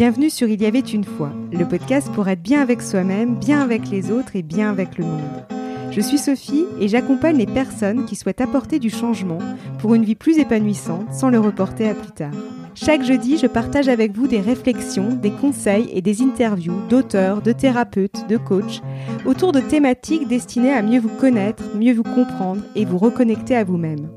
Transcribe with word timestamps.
Bienvenue 0.00 0.30
sur 0.30 0.48
Il 0.48 0.62
y 0.62 0.64
avait 0.64 0.78
une 0.78 1.04
fois, 1.04 1.30
le 1.52 1.68
podcast 1.68 2.10
pour 2.14 2.26
être 2.26 2.40
bien 2.40 2.62
avec 2.62 2.80
soi-même, 2.80 3.34
bien 3.34 3.60
avec 3.60 3.90
les 3.90 4.10
autres 4.10 4.34
et 4.34 4.40
bien 4.40 4.70
avec 4.70 4.96
le 4.96 5.04
monde. 5.04 5.44
Je 5.90 6.00
suis 6.00 6.16
Sophie 6.16 6.64
et 6.80 6.88
j'accompagne 6.88 7.36
les 7.36 7.44
personnes 7.44 8.06
qui 8.06 8.16
souhaitent 8.16 8.40
apporter 8.40 8.78
du 8.78 8.88
changement 8.88 9.40
pour 9.78 9.94
une 9.94 10.06
vie 10.06 10.14
plus 10.14 10.38
épanouissante 10.38 11.12
sans 11.12 11.28
le 11.28 11.38
reporter 11.38 11.86
à 11.86 11.94
plus 11.94 12.12
tard. 12.12 12.32
Chaque 12.74 13.02
jeudi, 13.02 13.36
je 13.36 13.46
partage 13.46 13.88
avec 13.88 14.16
vous 14.16 14.26
des 14.26 14.40
réflexions, 14.40 15.12
des 15.12 15.32
conseils 15.32 15.90
et 15.92 16.00
des 16.00 16.22
interviews 16.22 16.80
d'auteurs, 16.88 17.42
de 17.42 17.52
thérapeutes, 17.52 18.26
de 18.26 18.38
coachs 18.38 18.80
autour 19.26 19.52
de 19.52 19.60
thématiques 19.60 20.26
destinées 20.26 20.72
à 20.72 20.80
mieux 20.80 21.00
vous 21.00 21.14
connaître, 21.20 21.76
mieux 21.76 21.92
vous 21.92 22.04
comprendre 22.04 22.62
et 22.74 22.86
vous 22.86 22.96
reconnecter 22.96 23.54
à 23.54 23.64
vous-même. 23.64 24.08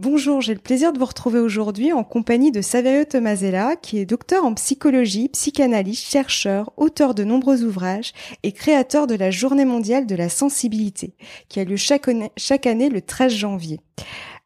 Bonjour, 0.00 0.40
j'ai 0.40 0.54
le 0.54 0.60
plaisir 0.60 0.92
de 0.92 0.98
vous 1.00 1.06
retrouver 1.06 1.40
aujourd'hui 1.40 1.92
en 1.92 2.04
compagnie 2.04 2.52
de 2.52 2.62
Saverio 2.62 3.04
Tomasella, 3.04 3.74
qui 3.74 3.98
est 3.98 4.04
docteur 4.04 4.44
en 4.44 4.54
psychologie, 4.54 5.28
psychanalyste, 5.28 6.06
chercheur, 6.06 6.72
auteur 6.76 7.16
de 7.16 7.24
nombreux 7.24 7.64
ouvrages 7.64 8.12
et 8.44 8.52
créateur 8.52 9.08
de 9.08 9.16
la 9.16 9.32
Journée 9.32 9.64
mondiale 9.64 10.06
de 10.06 10.14
la 10.14 10.28
sensibilité, 10.28 11.14
qui 11.48 11.58
a 11.58 11.64
lieu 11.64 11.74
chaque, 11.74 12.08
chaque 12.36 12.66
année 12.68 12.90
le 12.90 13.00
13 13.00 13.32
janvier. 13.32 13.80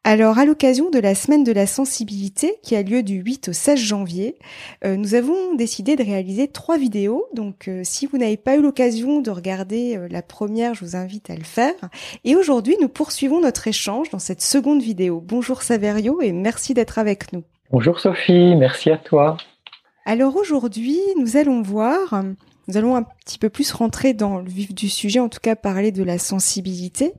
Alors, 0.05 0.37
à 0.37 0.43
l'occasion 0.43 0.89
de 0.89 0.99
la 0.99 1.15
semaine 1.15 1.45
de 1.45 1.53
la 1.53 1.65
sensibilité, 1.65 2.57
qui 2.61 2.75
a 2.75 2.83
lieu 2.83 3.03
du 3.03 3.21
8 3.21 3.47
au 3.47 3.53
16 3.53 3.79
janvier, 3.79 4.35
euh, 4.83 4.97
nous 4.97 5.15
avons 5.15 5.55
décidé 5.55 5.95
de 5.95 6.03
réaliser 6.03 6.49
trois 6.49 6.77
vidéos. 6.77 7.25
Donc, 7.33 7.69
euh, 7.69 7.83
si 7.85 8.05
vous 8.05 8.17
n'avez 8.17 8.35
pas 8.35 8.57
eu 8.57 8.61
l'occasion 8.61 9.21
de 9.21 9.31
regarder 9.31 9.95
euh, 9.95 10.09
la 10.11 10.21
première, 10.21 10.73
je 10.73 10.83
vous 10.83 10.97
invite 10.97 11.29
à 11.29 11.35
le 11.35 11.45
faire. 11.45 11.75
Et 12.25 12.35
aujourd'hui, 12.35 12.75
nous 12.81 12.89
poursuivons 12.89 13.39
notre 13.39 13.65
échange 13.65 14.09
dans 14.09 14.19
cette 14.19 14.41
seconde 14.41 14.81
vidéo. 14.81 15.23
Bonjour 15.25 15.61
Saverio 15.61 16.19
et 16.21 16.33
merci 16.33 16.73
d'être 16.73 16.99
avec 16.99 17.31
nous. 17.31 17.43
Bonjour 17.71 18.01
Sophie, 18.01 18.57
merci 18.57 18.91
à 18.91 18.97
toi. 18.97 19.37
Alors 20.05 20.35
aujourd'hui, 20.35 20.99
nous 21.17 21.37
allons 21.37 21.61
voir 21.61 22.21
nous 22.67 22.77
allons 22.77 22.95
un 22.95 23.03
petit 23.03 23.37
peu 23.37 23.49
plus 23.49 23.71
rentrer 23.71 24.13
dans 24.13 24.39
le 24.39 24.49
vif 24.49 24.73
du 24.73 24.89
sujet, 24.89 25.19
en 25.19 25.29
tout 25.29 25.39
cas 25.41 25.55
parler 25.55 25.91
de 25.91 26.03
la 26.03 26.17
sensibilité. 26.17 27.13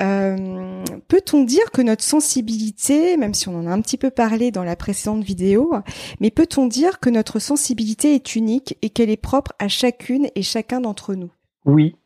Euh, 0.00 0.84
peut-on 1.08 1.44
dire 1.44 1.70
que 1.70 1.82
notre 1.82 2.02
sensibilité, 2.02 3.16
même 3.16 3.34
si 3.34 3.48
on 3.48 3.58
en 3.58 3.66
a 3.66 3.70
un 3.70 3.80
petit 3.82 3.98
peu 3.98 4.10
parlé 4.10 4.50
dans 4.50 4.64
la 4.64 4.76
précédente 4.76 5.22
vidéo, 5.22 5.74
mais 6.20 6.30
peut-on 6.30 6.66
dire 6.66 6.98
que 7.00 7.10
notre 7.10 7.38
sensibilité 7.38 8.14
est 8.14 8.34
unique 8.34 8.76
et 8.82 8.90
qu'elle 8.90 9.10
est 9.10 9.16
propre 9.16 9.52
à 9.58 9.68
chacune 9.68 10.28
et 10.34 10.42
chacun 10.42 10.80
d'entre 10.80 11.14
nous? 11.14 11.30
Oui, 11.66 11.96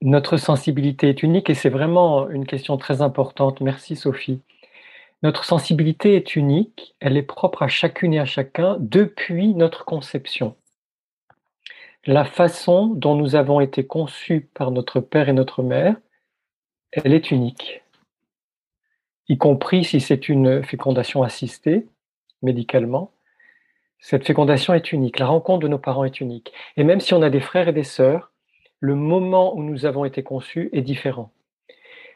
notre 0.00 0.36
sensibilité 0.36 1.08
est 1.08 1.22
unique 1.22 1.50
et 1.50 1.54
c'est 1.54 1.70
vraiment 1.70 2.28
une 2.28 2.46
question 2.46 2.76
très 2.76 3.02
importante. 3.02 3.60
Merci 3.60 3.96
Sophie. 3.96 4.40
Notre 5.24 5.44
sensibilité 5.44 6.16
est 6.16 6.34
unique, 6.34 6.96
elle 6.98 7.16
est 7.16 7.22
propre 7.22 7.62
à 7.62 7.68
chacune 7.68 8.12
et 8.12 8.18
à 8.18 8.24
chacun 8.24 8.76
depuis 8.80 9.54
notre 9.54 9.84
conception 9.84 10.56
la 12.06 12.24
façon 12.24 12.86
dont 12.86 13.14
nous 13.14 13.36
avons 13.36 13.60
été 13.60 13.86
conçus 13.86 14.48
par 14.54 14.70
notre 14.70 15.00
père 15.00 15.28
et 15.28 15.32
notre 15.32 15.62
mère, 15.62 15.96
elle 16.92 17.14
est 17.14 17.30
unique, 17.30 17.82
y 19.28 19.38
compris 19.38 19.84
si 19.84 20.00
c'est 20.00 20.28
une 20.28 20.62
fécondation 20.62 21.22
assistée 21.22 21.86
médicalement. 22.42 23.12
Cette 24.00 24.26
fécondation 24.26 24.74
est 24.74 24.92
unique, 24.92 25.20
la 25.20 25.26
rencontre 25.26 25.60
de 25.60 25.68
nos 25.68 25.78
parents 25.78 26.04
est 26.04 26.20
unique. 26.20 26.52
Et 26.76 26.82
même 26.82 27.00
si 27.00 27.14
on 27.14 27.22
a 27.22 27.30
des 27.30 27.40
frères 27.40 27.68
et 27.68 27.72
des 27.72 27.84
sœurs, 27.84 28.32
le 28.80 28.96
moment 28.96 29.54
où 29.56 29.62
nous 29.62 29.86
avons 29.86 30.04
été 30.04 30.24
conçus 30.24 30.68
est 30.72 30.82
différent. 30.82 31.30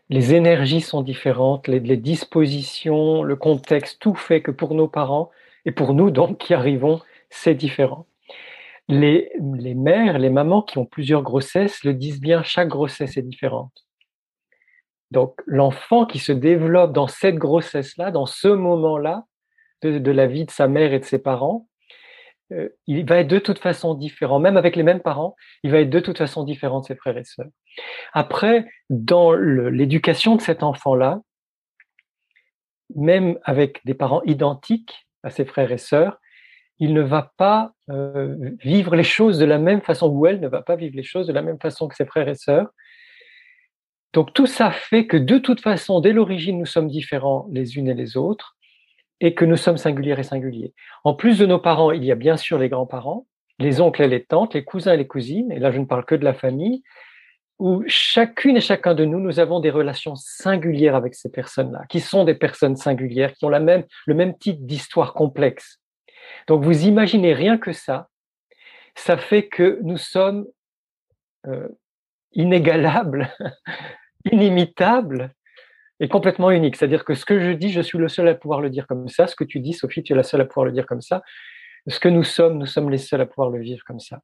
Les 0.08 0.34
énergies 0.34 0.80
sont 0.80 1.02
différentes, 1.02 1.68
les, 1.68 1.96
dispositions, 1.96 3.22
le 3.22 3.36
contexte, 3.36 4.00
tout 4.00 4.14
fait 4.14 4.42
que 4.42 4.50
pour 4.50 4.74
nos 4.74 4.88
parents 4.88 5.30
et 5.64 5.70
pour 5.72 5.94
nous 5.94 6.10
donc 6.10 6.38
qui 6.38 6.54
arrivons, 6.54 7.00
c'est 7.30 7.54
différent. 7.54 8.06
Les, 8.88 9.32
mères, 9.74 10.18
les 10.18 10.30
mamans 10.30 10.62
qui 10.62 10.78
ont 10.78 10.86
plusieurs 10.86 11.22
grossesses 11.22 11.82
le 11.82 11.92
disent 11.92 12.20
bien, 12.20 12.42
chaque 12.42 12.68
grossesse 12.68 13.16
est 13.16 13.22
différente. 13.22 13.86
Donc 15.10 15.40
l'enfant 15.46 16.06
qui 16.06 16.18
se 16.18 16.32
développe 16.32 16.92
dans 16.92 17.08
cette 17.08 17.36
grossesse-là, 17.36 18.10
dans 18.10 18.26
ce 18.26 18.48
moment-là 18.48 19.24
de, 19.82 20.10
la 20.10 20.26
vie 20.26 20.44
de 20.44 20.50
sa 20.50 20.68
mère 20.68 20.92
et 20.92 20.98
de 20.98 21.04
ses 21.04 21.18
parents, 21.18 21.68
euh, 22.52 22.68
il 22.86 23.04
va 23.06 23.18
être 23.18 23.28
de 23.28 23.38
toute 23.38 23.58
façon 23.58 23.94
différent, 23.94 24.38
même 24.38 24.56
avec 24.56 24.76
les 24.76 24.82
mêmes 24.82 25.00
parents, 25.00 25.34
il 25.62 25.70
va 25.70 25.80
être 25.80 25.90
de 25.90 26.00
toute 26.00 26.18
façon 26.18 26.44
différent 26.44 26.80
de 26.80 26.86
ses 26.86 26.96
frères 26.96 27.18
et 27.18 27.24
sœurs. 27.24 27.50
Après, 28.12 28.68
dans 28.88 29.32
l'éducation 29.32 30.36
de 30.36 30.40
cet 30.40 30.62
enfant-là, 30.62 31.20
même 32.94 33.38
avec 33.44 33.84
des 33.84 33.94
parents 33.94 34.22
identiques 34.24 35.08
à 35.22 35.30
ses 35.30 35.44
frères 35.44 35.72
et 35.72 35.78
sœurs, 35.78 36.18
il 36.78 36.94
ne 36.94 37.00
va 37.00 37.32
pas 37.36 37.72
euh, 37.90 38.36
vivre 38.62 38.94
les 38.96 39.04
choses 39.04 39.38
de 39.38 39.44
la 39.44 39.58
même 39.58 39.80
façon, 39.80 40.08
ou 40.08 40.26
elle 40.26 40.40
ne 40.40 40.48
va 40.48 40.62
pas 40.62 40.76
vivre 40.76 40.96
les 40.96 41.02
choses 41.02 41.26
de 41.26 41.32
la 41.32 41.42
même 41.42 41.58
façon 41.60 41.88
que 41.88 41.94
ses 41.94 42.06
frères 42.06 42.28
et 42.28 42.34
sœurs. 42.34 42.68
Donc 44.12 44.32
tout 44.32 44.46
ça 44.46 44.70
fait 44.70 45.06
que 45.06 45.16
de 45.16 45.38
toute 45.38 45.60
façon, 45.60 46.00
dès 46.00 46.12
l'origine, 46.12 46.58
nous 46.58 46.66
sommes 46.66 46.88
différents 46.88 47.48
les 47.52 47.76
unes 47.76 47.88
et 47.88 47.94
les 47.94 48.16
autres, 48.16 48.56
et 49.20 49.34
que 49.34 49.44
nous 49.44 49.56
sommes 49.56 49.78
singuliers 49.78 50.18
et 50.18 50.22
singuliers. 50.22 50.74
En 51.04 51.14
plus 51.14 51.38
de 51.38 51.46
nos 51.46 51.58
parents, 51.58 51.92
il 51.92 52.04
y 52.04 52.12
a 52.12 52.14
bien 52.14 52.36
sûr 52.36 52.58
les 52.58 52.68
grands-parents, 52.68 53.26
les 53.58 53.80
oncles 53.80 54.02
et 54.02 54.08
les 54.08 54.24
tantes, 54.24 54.54
les 54.54 54.64
cousins 54.64 54.92
et 54.92 54.96
les 54.98 55.06
cousines, 55.06 55.50
et 55.52 55.58
là 55.58 55.70
je 55.70 55.78
ne 55.78 55.86
parle 55.86 56.04
que 56.04 56.14
de 56.14 56.24
la 56.24 56.34
famille, 56.34 56.82
où 57.58 57.82
chacune 57.86 58.58
et 58.58 58.60
chacun 58.60 58.94
de 58.94 59.06
nous, 59.06 59.18
nous 59.18 59.40
avons 59.40 59.60
des 59.60 59.70
relations 59.70 60.14
singulières 60.14 60.94
avec 60.94 61.14
ces 61.14 61.30
personnes-là, 61.30 61.84
qui 61.88 62.00
sont 62.00 62.24
des 62.24 62.34
personnes 62.34 62.76
singulières, 62.76 63.32
qui 63.32 63.46
ont 63.46 63.48
le 63.48 64.14
même 64.14 64.38
type 64.38 64.66
d'histoire 64.66 65.14
complexe. 65.14 65.80
Donc 66.46 66.64
vous 66.64 66.86
imaginez 66.86 67.34
rien 67.34 67.58
que 67.58 67.72
ça, 67.72 68.08
ça 68.94 69.16
fait 69.16 69.48
que 69.48 69.78
nous 69.82 69.98
sommes 69.98 70.46
euh, 71.46 71.68
inégalables, 72.32 73.28
inimitables 74.30 75.32
et 76.00 76.08
complètement 76.08 76.50
uniques. 76.50 76.76
C'est-à-dire 76.76 77.04
que 77.04 77.14
ce 77.14 77.24
que 77.24 77.40
je 77.40 77.52
dis, 77.52 77.70
je 77.70 77.80
suis 77.80 77.98
le 77.98 78.08
seul 78.08 78.28
à 78.28 78.34
pouvoir 78.34 78.60
le 78.60 78.70
dire 78.70 78.86
comme 78.86 79.08
ça. 79.08 79.26
Ce 79.26 79.36
que 79.36 79.44
tu 79.44 79.60
dis, 79.60 79.72
Sophie, 79.72 80.02
tu 80.02 80.12
es 80.12 80.16
la 80.16 80.22
seule 80.22 80.40
à 80.40 80.44
pouvoir 80.44 80.66
le 80.66 80.72
dire 80.72 80.86
comme 80.86 81.00
ça. 81.00 81.22
Ce 81.86 82.00
que 82.00 82.08
nous 82.08 82.24
sommes, 82.24 82.58
nous 82.58 82.66
sommes 82.66 82.90
les 82.90 82.98
seuls 82.98 83.20
à 83.20 83.26
pouvoir 83.26 83.50
le 83.50 83.60
vivre 83.60 83.82
comme 83.86 84.00
ça. 84.00 84.20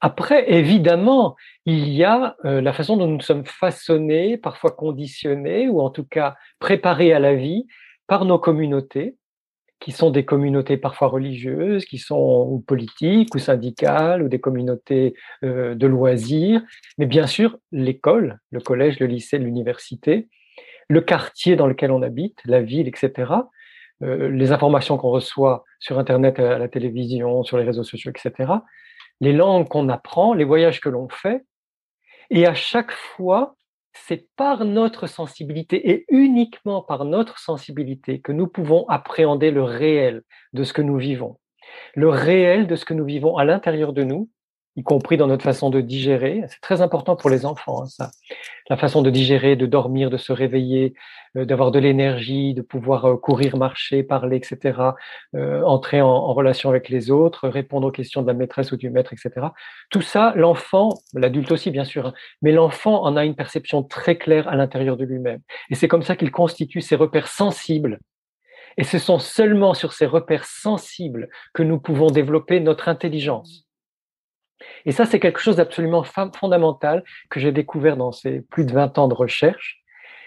Après, 0.00 0.50
évidemment, 0.52 1.36
il 1.66 1.88
y 1.88 2.04
a 2.04 2.36
euh, 2.44 2.60
la 2.60 2.72
façon 2.72 2.96
dont 2.96 3.08
nous 3.08 3.20
sommes 3.20 3.44
façonnés, 3.44 4.38
parfois 4.38 4.70
conditionnés, 4.70 5.68
ou 5.68 5.80
en 5.80 5.90
tout 5.90 6.04
cas 6.04 6.36
préparés 6.60 7.12
à 7.12 7.18
la 7.18 7.34
vie 7.34 7.66
par 8.06 8.24
nos 8.24 8.38
communautés, 8.38 9.16
qui 9.80 9.92
sont 9.92 10.10
des 10.10 10.24
communautés 10.24 10.76
parfois 10.76 11.08
religieuses, 11.08 11.84
qui 11.84 11.98
sont 11.98 12.46
ou 12.50 12.60
politiques 12.60 13.34
ou 13.34 13.38
syndicales 13.38 14.22
ou 14.22 14.28
des 14.28 14.40
communautés 14.40 15.14
euh, 15.44 15.74
de 15.74 15.86
loisirs, 15.86 16.62
mais 16.98 17.06
bien 17.06 17.26
sûr 17.26 17.56
l'école, 17.70 18.40
le 18.50 18.60
collège, 18.60 18.98
le 18.98 19.06
lycée, 19.06 19.38
l'université, 19.38 20.28
le 20.88 21.00
quartier 21.00 21.54
dans 21.56 21.66
lequel 21.66 21.92
on 21.92 22.02
habite, 22.02 22.40
la 22.44 22.62
ville, 22.62 22.88
etc. 22.88 23.32
Euh, 24.02 24.28
les 24.30 24.52
informations 24.52 24.96
qu'on 24.96 25.10
reçoit 25.10 25.64
sur 25.78 25.98
Internet, 25.98 26.38
à 26.38 26.58
la 26.58 26.68
télévision, 26.68 27.42
sur 27.44 27.58
les 27.58 27.64
réseaux 27.64 27.84
sociaux, 27.84 28.10
etc. 28.10 28.52
Les 29.20 29.32
langues 29.32 29.68
qu'on 29.68 29.88
apprend, 29.88 30.34
les 30.34 30.44
voyages 30.44 30.80
que 30.80 30.88
l'on 30.88 31.08
fait. 31.08 31.44
Et 32.30 32.46
à 32.46 32.54
chaque 32.54 32.92
fois, 32.92 33.56
c'est 34.06 34.28
par 34.36 34.64
notre 34.64 35.06
sensibilité 35.06 35.90
et 35.90 36.04
uniquement 36.08 36.82
par 36.82 37.04
notre 37.04 37.38
sensibilité 37.38 38.20
que 38.20 38.32
nous 38.32 38.46
pouvons 38.46 38.86
appréhender 38.88 39.50
le 39.50 39.62
réel 39.62 40.22
de 40.52 40.64
ce 40.64 40.72
que 40.72 40.82
nous 40.82 40.96
vivons. 40.96 41.38
Le 41.94 42.08
réel 42.08 42.66
de 42.66 42.76
ce 42.76 42.84
que 42.84 42.94
nous 42.94 43.04
vivons 43.04 43.36
à 43.36 43.44
l'intérieur 43.44 43.92
de 43.92 44.04
nous 44.04 44.30
y 44.78 44.84
compris 44.84 45.16
dans 45.16 45.26
notre 45.26 45.42
façon 45.42 45.70
de 45.70 45.80
digérer. 45.80 46.44
C'est 46.46 46.60
très 46.60 46.82
important 46.82 47.16
pour 47.16 47.30
les 47.30 47.44
enfants, 47.44 47.82
hein, 47.82 47.86
ça. 47.86 48.12
La 48.70 48.76
façon 48.76 49.02
de 49.02 49.10
digérer, 49.10 49.56
de 49.56 49.66
dormir, 49.66 50.08
de 50.08 50.16
se 50.16 50.32
réveiller, 50.32 50.94
euh, 51.36 51.44
d'avoir 51.44 51.72
de 51.72 51.80
l'énergie, 51.80 52.54
de 52.54 52.62
pouvoir 52.62 53.04
euh, 53.06 53.16
courir, 53.16 53.56
marcher, 53.56 54.04
parler, 54.04 54.36
etc., 54.36 54.78
euh, 55.34 55.64
entrer 55.64 56.00
en, 56.00 56.32
relation 56.32 56.70
avec 56.70 56.90
les 56.90 57.10
autres, 57.10 57.48
répondre 57.48 57.88
aux 57.88 57.90
questions 57.90 58.22
de 58.22 58.28
la 58.28 58.34
maîtresse 58.34 58.70
ou 58.70 58.76
du 58.76 58.88
maître, 58.88 59.12
etc. 59.12 59.48
Tout 59.90 60.02
ça, 60.02 60.32
l'enfant, 60.36 60.90
l'adulte 61.12 61.50
aussi, 61.50 61.72
bien 61.72 61.84
sûr, 61.84 62.06
hein, 62.06 62.14
mais 62.40 62.52
l'enfant 62.52 63.02
en 63.02 63.16
a 63.16 63.24
une 63.24 63.34
perception 63.34 63.82
très 63.82 64.16
claire 64.16 64.46
à 64.46 64.54
l'intérieur 64.54 64.96
de 64.96 65.04
lui-même. 65.04 65.40
Et 65.70 65.74
c'est 65.74 65.88
comme 65.88 66.02
ça 66.02 66.14
qu'il 66.14 66.30
constitue 66.30 66.82
ses 66.82 66.94
repères 66.94 67.26
sensibles 67.26 67.98
et 68.76 68.84
ce 68.84 69.00
sont 69.00 69.18
seulement 69.18 69.74
sur 69.74 69.92
ces 69.92 70.06
repères 70.06 70.44
sensibles 70.44 71.28
que 71.52 71.64
nous 71.64 71.80
pouvons 71.80 72.12
développer 72.12 72.60
notre 72.60 72.88
intelligence. 72.88 73.67
Et 74.84 74.92
ça, 74.92 75.06
c'est 75.06 75.20
quelque 75.20 75.40
chose 75.40 75.56
d'absolument 75.56 76.04
fondamental 76.04 77.04
que 77.30 77.40
j'ai 77.40 77.52
découvert 77.52 77.96
dans 77.96 78.12
ces 78.12 78.40
plus 78.40 78.64
de 78.64 78.72
20 78.72 78.98
ans 78.98 79.08
de 79.08 79.14
recherche. 79.14 79.82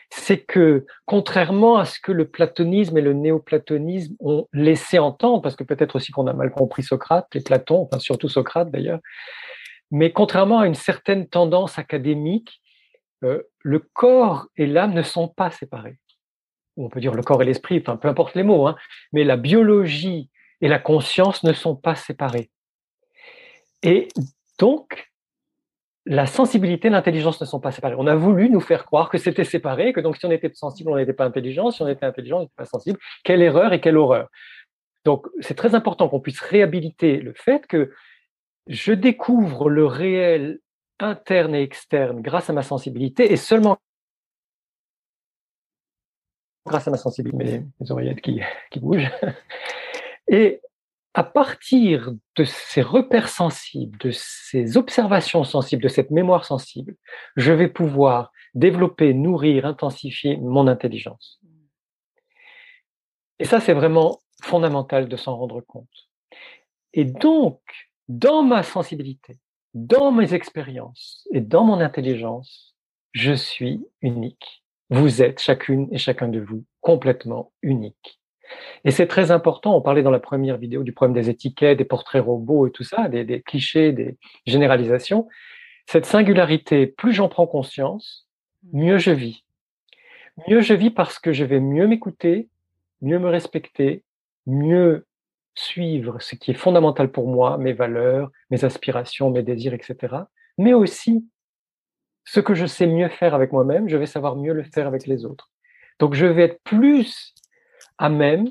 C'est 0.10 0.40
que, 0.40 0.86
contrairement 1.06 1.78
à 1.78 1.86
ce 1.86 2.00
que 2.00 2.12
le 2.12 2.28
platonisme 2.28 2.98
et 2.98 3.02
le 3.02 3.14
néoplatonisme 3.14 4.16
ont 4.20 4.46
laissé 4.52 5.00
entendre, 5.00 5.42
parce 5.42 5.56
que 5.56 5.64
peut-être 5.64 5.96
aussi 5.96 6.12
qu'on 6.12 6.28
a 6.28 6.34
mal 6.34 6.52
compris 6.52 6.84
Socrate 6.84 7.28
et 7.36 7.42
Platon, 7.42 7.84
enfin 7.84 8.00
surtout 8.00 8.28
Socrate 8.28 8.70
d'ailleurs, 8.72 9.00
mais 9.90 10.12
contrairement 10.12 10.60
à 10.60 10.68
une 10.68 10.76
certaine 10.76 11.28
tendance 11.28 11.80
académique, 11.80 12.62
euh, 13.24 13.44
le 13.60 13.80
corps 13.80 14.48
et 14.58 14.66
l'âme 14.66 14.94
ne 14.94 15.02
sont 15.02 15.28
pas 15.28 15.52
séparés. 15.52 15.98
On 16.78 16.90
peut 16.90 17.00
dire 17.00 17.14
le 17.14 17.22
corps 17.22 17.42
et 17.42 17.46
l'esprit, 17.46 17.80
enfin 17.80 17.98
peu 17.98 18.08
importe 18.08 18.36
les 18.36 18.44
mots, 18.44 18.68
hein, 18.68 18.76
mais 19.14 19.24
la 19.24 19.38
biologie 19.38 20.30
et 20.62 20.68
la 20.68 20.80
conscience 20.80 21.44
ne 21.44 21.54
sont 21.54 21.76
pas 21.76 21.96
séparés. 21.96 22.50
Et 23.84 24.08
donc, 24.60 25.12
la 26.06 26.26
sensibilité 26.26 26.88
et 26.88 26.92
l'intelligence 26.92 27.40
ne 27.40 27.46
sont 27.46 27.60
pas 27.60 27.72
séparées. 27.72 27.96
On 27.98 28.08
a 28.08 28.16
voulu 28.16 28.50
nous 28.50 28.60
faire 28.60 28.86
croire 28.86 29.10
que 29.10 29.18
c'était 29.18 29.44
séparé, 29.44 29.94
que 29.94 30.00
donc 30.00 30.18
si 30.18 30.26
on 30.26 30.32
était 30.32 30.52
sensible, 30.54 30.92
on 30.92 30.96
n'était 30.96 31.14
pas 31.14 31.26
intelligent, 31.26 31.72
si 31.72 31.82
on 31.82 31.88
était 31.88 32.06
intelligent, 32.06 32.38
on 32.38 32.42
n'était 32.42 32.54
pas 32.56 32.66
sensible. 32.66 33.00
Quelle 33.24 33.42
erreur 33.42 33.74
et 33.74 33.82
quelle 33.82 33.98
horreur. 33.98 34.30
Donc, 35.06 35.28
c'est 35.40 35.56
très 35.56 35.76
important 35.76 36.10
qu'on 36.10 36.20
puisse 36.20 36.42
réhabiliter 36.42 37.18
le 37.18 37.34
fait 37.34 37.66
que 37.68 37.92
je 38.68 38.94
découvre 38.94 39.70
le 39.70 39.86
réel 39.86 40.60
interne 41.00 41.56
et 41.56 41.64
externe 41.64 42.22
grâce 42.22 42.50
à 42.50 42.54
ma 42.54 42.62
sensibilité 42.62 43.32
et 43.32 43.38
seulement 43.38 43.78
grâce 46.68 46.88
à 46.88 46.92
ma 46.92 46.98
sensibilité, 46.98 47.64
mes, 47.80 47.92
oreillettes 47.92 48.22
qui, 48.22 48.42
qui 48.70 48.80
bougent. 48.80 49.10
Et 50.28 50.62
à 51.14 51.24
partir 51.24 52.14
de 52.38 52.44
ces 52.44 52.82
repères 52.82 53.28
sensibles, 53.28 53.98
de 54.00 54.12
ces 54.12 54.78
observations 54.78 55.44
sensibles, 55.44 55.84
de 55.84 55.90
cette 55.90 56.12
mémoire 56.12 56.46
sensible, 56.46 56.96
je 57.36 57.52
vais 57.52 57.68
pouvoir 57.68 58.32
développer, 58.54 59.14
nourrir, 59.14 59.66
intensifier 59.66 60.38
mon 60.38 60.68
intelligence. 60.68 61.42
Et 63.40 63.46
ça, 63.46 63.60
c'est 63.60 63.74
vraiment 63.74 64.20
fondamental 64.42 65.10
de 65.10 65.18
s'en 65.18 65.36
rendre 65.36 65.62
compte. 65.62 66.10
Et 66.94 67.06
donc, 67.06 67.60
dans 68.08 68.44
ma 68.44 68.64
sensibilité, 68.64 69.38
dans 69.74 70.12
mes 70.12 70.34
expériences 70.34 71.28
et 71.32 71.42
dans 71.42 71.64
mon 71.64 71.80
intelligence, 71.80 72.76
je 73.14 73.34
suis 73.34 73.86
unique. 74.02 74.64
Vous 74.90 75.22
êtes 75.22 75.40
chacune 75.40 75.88
et 75.92 75.98
chacun 75.98 76.28
de 76.28 76.40
vous 76.40 76.66
complètement 76.82 77.54
unique. 77.62 78.21
Et 78.84 78.92
c'est 78.92 79.08
très 79.08 79.32
important, 79.32 79.76
on 79.76 79.82
parlait 79.82 80.04
dans 80.04 80.12
la 80.12 80.20
première 80.20 80.58
vidéo 80.58 80.84
du 80.84 80.94
problème 80.94 81.14
des 81.14 81.30
étiquettes, 81.30 81.78
des 81.78 81.86
portraits 81.86 82.24
robots 82.24 82.68
et 82.68 82.72
tout 82.72 82.84
ça, 82.84 83.10
des, 83.10 83.24
des 83.24 83.42
clichés, 83.42 83.92
des 83.92 84.18
généralisations. 84.46 85.28
Cette 85.86 86.06
singularité, 86.06 86.88
plus 86.88 87.14
j'en 87.14 87.30
prends 87.30 87.48
conscience, 87.48 88.28
mieux 88.74 88.98
je 88.98 89.12
vis. 89.12 89.44
Mieux 90.48 90.62
je 90.62 90.74
vis 90.74 90.90
parce 90.90 91.20
que 91.20 91.34
je 91.34 91.44
vais 91.44 91.60
mieux 91.60 91.88
m'écouter, 91.88 92.50
mieux 93.02 93.20
me 93.20 93.30
respecter, 93.30 94.04
mieux 94.48 95.06
suivre 95.54 96.22
ce 96.22 96.36
qui 96.36 96.52
est 96.52 96.56
fondamental 96.56 97.12
pour 97.12 97.28
moi, 97.28 97.58
mes 97.58 97.74
valeurs, 97.74 98.32
mes 98.50 98.64
aspirations, 98.64 99.30
mes 99.30 99.44
désirs, 99.44 99.74
etc. 99.74 100.16
Mais 100.58 100.74
aussi 100.74 101.28
ce 102.24 102.40
que 102.40 102.54
je 102.54 102.66
sais 102.66 102.88
mieux 102.88 103.10
faire 103.10 103.34
avec 103.34 103.52
moi-même, 103.52 103.90
je 103.90 103.98
vais 103.98 104.06
savoir 104.06 104.36
mieux 104.36 104.54
le 104.54 104.64
faire 104.64 104.88
avec 104.88 105.08
les 105.08 105.26
autres. 105.26 105.52
Donc 106.00 106.14
je 106.14 106.26
vais 106.26 106.44
être 106.44 106.62
plus 106.64 107.34
à 108.02 108.10
même 108.10 108.48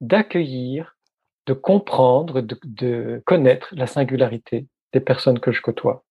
d'accueillir, 0.00 0.96
de 1.46 1.54
comprendre, 1.54 2.40
de, 2.40 2.56
de, 2.62 3.20
connaître 3.26 3.68
la 3.72 3.88
singularité 3.88 4.68
des 4.92 5.00
personnes 5.00 5.40
que 5.40 5.50
je 5.50 5.60
côtoie. 5.60 6.04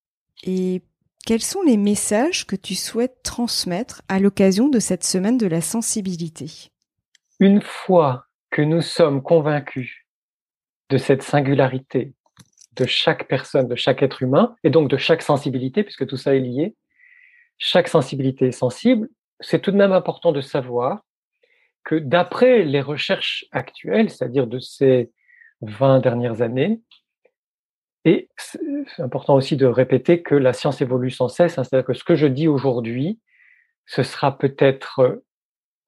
Et 0.44 0.82
quels 1.26 1.42
sont 1.42 1.62
les 1.62 1.78
messages 1.78 2.46
que 2.46 2.58
tu 2.58 2.76
souhaites 2.76 3.24
transmettre 3.24 4.02
à 4.10 4.20
l'occasion 4.20 4.68
de 4.68 4.80
cette 4.80 5.06
semaine 5.06 5.38
de 5.38 5.48
la 5.48 5.62
sensibilité? 5.62 6.70
Une 7.40 7.62
fois 7.62 8.26
que 8.50 8.62
nous 8.62 8.82
sommes 8.82 9.24
convaincus 9.24 10.06
de 10.90 10.98
cette 10.98 11.24
singularité 11.24 12.14
de 12.74 12.86
chaque 12.86 13.30
personne, 13.30 13.70
de 13.70 13.76
chaque 13.76 14.04
être 14.04 14.22
humain, 14.22 14.56
et 14.66 14.70
donc 14.70 14.90
de 14.90 14.98
chaque 14.98 15.22
sensibilité, 15.22 15.84
puisque 15.84 16.08
tout 16.08 16.18
ça 16.18 16.36
est 16.36 16.40
lié, 16.40 16.76
chaque 17.58 17.88
sensibilité 17.88 18.48
est 18.48 18.52
sensible, 18.52 19.08
c'est 19.40 19.62
tout 19.62 19.72
de 19.72 19.78
même 19.78 19.94
important 19.94 20.34
de 20.34 20.42
savoir 20.42 21.04
que 21.84 21.96
d'après 21.96 22.64
les 22.64 22.82
recherches 22.82 23.46
actuelles, 23.52 24.10
c'est-à-dire 24.10 24.48
de 24.48 24.60
ces 24.60 25.12
20 25.62 26.00
dernières 26.00 26.42
années, 26.42 26.82
et 28.04 28.30
c'est 28.38 29.02
important 29.02 29.36
aussi 29.36 29.58
de 29.58 29.68
répéter 29.68 30.24
que 30.24 30.34
la 30.34 30.54
science 30.54 30.82
évolue 30.82 31.12
sans 31.12 31.28
cesse, 31.28 31.58
hein, 31.58 31.64
c'est-à-dire 31.64 31.86
que 31.86 31.94
ce 31.94 32.04
que 32.04 32.16
je 32.16 32.28
dis 32.28 32.48
aujourd'hui, 32.48 33.20
ce 33.86 34.02
sera 34.02 34.38
peut-être 34.38 35.22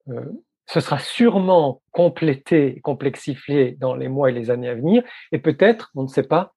euh, 0.08 0.22
ce 0.66 0.80
sera 0.80 0.98
sûrement 0.98 1.82
complété, 1.92 2.80
complexifié 2.82 3.72
dans 3.72 3.94
les 3.94 4.08
mois 4.08 4.30
et 4.30 4.32
les 4.32 4.50
années 4.50 4.68
à 4.68 4.74
venir, 4.74 5.02
et 5.32 5.38
peut-être, 5.38 5.90
on 5.94 6.02
ne 6.02 6.08
sait 6.08 6.22
pas, 6.22 6.54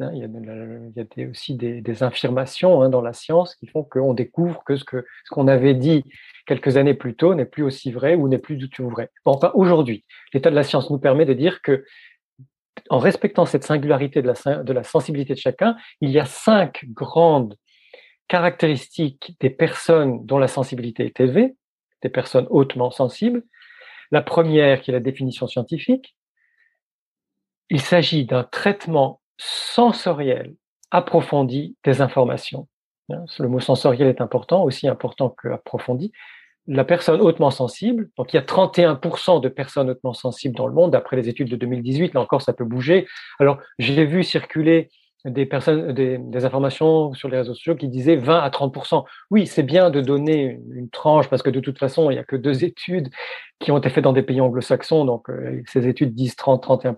hein, 0.00 0.10
il, 0.14 0.18
y 0.18 1.24
a, 1.24 1.28
aussi 1.28 1.54
des, 1.54 1.80
des 1.80 2.02
affirmations 2.02 2.82
hein, 2.82 2.88
dans 2.88 3.00
la 3.00 3.12
science 3.12 3.54
qui 3.54 3.66
font 3.66 3.82
qu'on 3.82 4.14
découvre 4.14 4.62
que 4.64 4.76
ce 4.76 4.84
qu'on 4.84 5.02
ce 5.24 5.30
qu'on 5.30 5.48
avait 5.48 5.74
dit 5.74 6.04
quelques 6.46 6.76
années 6.76 6.94
plus 6.94 7.14
tôt 7.14 7.34
n'est 7.34 7.44
plus 7.44 7.62
aussi 7.62 7.90
vrai 7.92 8.14
ou 8.14 8.28
n'est 8.28 8.38
plus 8.38 8.56
du 8.56 8.68
tout 8.68 8.88
vrai. 8.88 9.10
Enfin, 9.24 9.50
aujourd'hui, 9.54 10.04
l'état 10.32 10.50
de 10.50 10.54
la 10.54 10.62
science 10.62 10.90
nous 10.90 10.98
permet 10.98 11.24
de 11.24 11.34
dire 11.34 11.62
que 11.62 11.84
en 12.90 12.98
respectant 12.98 13.46
cette 13.46 13.64
singularité 13.64 14.20
de 14.22 14.26
la, 14.26 14.62
de 14.62 14.72
la 14.72 14.82
sensibilité 14.82 15.34
de 15.34 15.38
chacun, 15.38 15.76
il 16.00 16.10
y 16.10 16.18
a 16.18 16.24
cinq 16.24 16.84
grandes 16.88 17.56
caractéristiques 18.28 19.36
des 19.40 19.50
personnes 19.50 20.24
dont 20.26 20.38
la 20.38 20.48
sensibilité 20.48 21.04
est 21.04 21.20
élevée, 21.20 21.54
des 22.02 22.08
personnes 22.08 22.46
hautement 22.50 22.90
sensibles. 22.90 23.44
La 24.10 24.22
première, 24.22 24.80
qui 24.80 24.90
est 24.90 24.94
la 24.94 25.00
définition 25.00 25.46
scientifique, 25.46 26.16
il 27.70 27.80
s'agit 27.80 28.26
d'un 28.26 28.44
traitement 28.44 29.20
sensoriel 29.36 30.54
approfondi 30.90 31.76
des 31.84 32.00
informations. 32.00 32.68
Hein, 33.10 33.24
le 33.38 33.48
mot 33.48 33.60
sensoriel 33.60 34.08
est 34.08 34.20
important, 34.20 34.62
aussi 34.64 34.88
important 34.88 35.30
que 35.30 35.48
approfondi. 35.48 36.12
La 36.66 36.84
personne 36.84 37.20
hautement 37.20 37.50
sensible, 37.50 38.08
donc 38.16 38.32
il 38.32 38.36
y 38.36 38.38
a 38.38 38.42
31% 38.42 39.42
de 39.42 39.48
personnes 39.48 39.90
hautement 39.90 40.14
sensibles 40.14 40.56
dans 40.56 40.66
le 40.66 40.72
monde, 40.72 40.92
d'après 40.92 41.16
les 41.16 41.28
études 41.28 41.50
de 41.50 41.56
2018, 41.56 42.14
là 42.14 42.20
encore 42.20 42.40
ça 42.40 42.54
peut 42.54 42.64
bouger. 42.64 43.06
Alors 43.38 43.58
j'ai 43.78 44.06
vu 44.06 44.22
circuler 44.22 44.88
des 45.24 45.46
personnes, 45.46 45.92
des, 45.92 46.18
des, 46.18 46.44
informations 46.44 47.14
sur 47.14 47.28
les 47.28 47.38
réseaux 47.38 47.54
sociaux 47.54 47.76
qui 47.76 47.88
disaient 47.88 48.16
20 48.16 48.40
à 48.40 48.50
30 48.50 48.76
Oui, 49.30 49.46
c'est 49.46 49.62
bien 49.62 49.90
de 49.90 50.00
donner 50.00 50.60
une 50.74 50.90
tranche 50.90 51.28
parce 51.28 51.42
que 51.42 51.50
de 51.50 51.60
toute 51.60 51.78
façon, 51.78 52.10
il 52.10 52.14
n'y 52.14 52.20
a 52.20 52.24
que 52.24 52.36
deux 52.36 52.64
études 52.64 53.08
qui 53.58 53.70
ont 53.70 53.78
été 53.78 53.88
faites 53.88 54.04
dans 54.04 54.12
des 54.12 54.22
pays 54.22 54.40
anglo-saxons. 54.40 55.04
Donc, 55.06 55.30
euh, 55.30 55.62
ces 55.66 55.88
études 55.88 56.14
disent 56.14 56.36
30, 56.36 56.62
31 56.62 56.94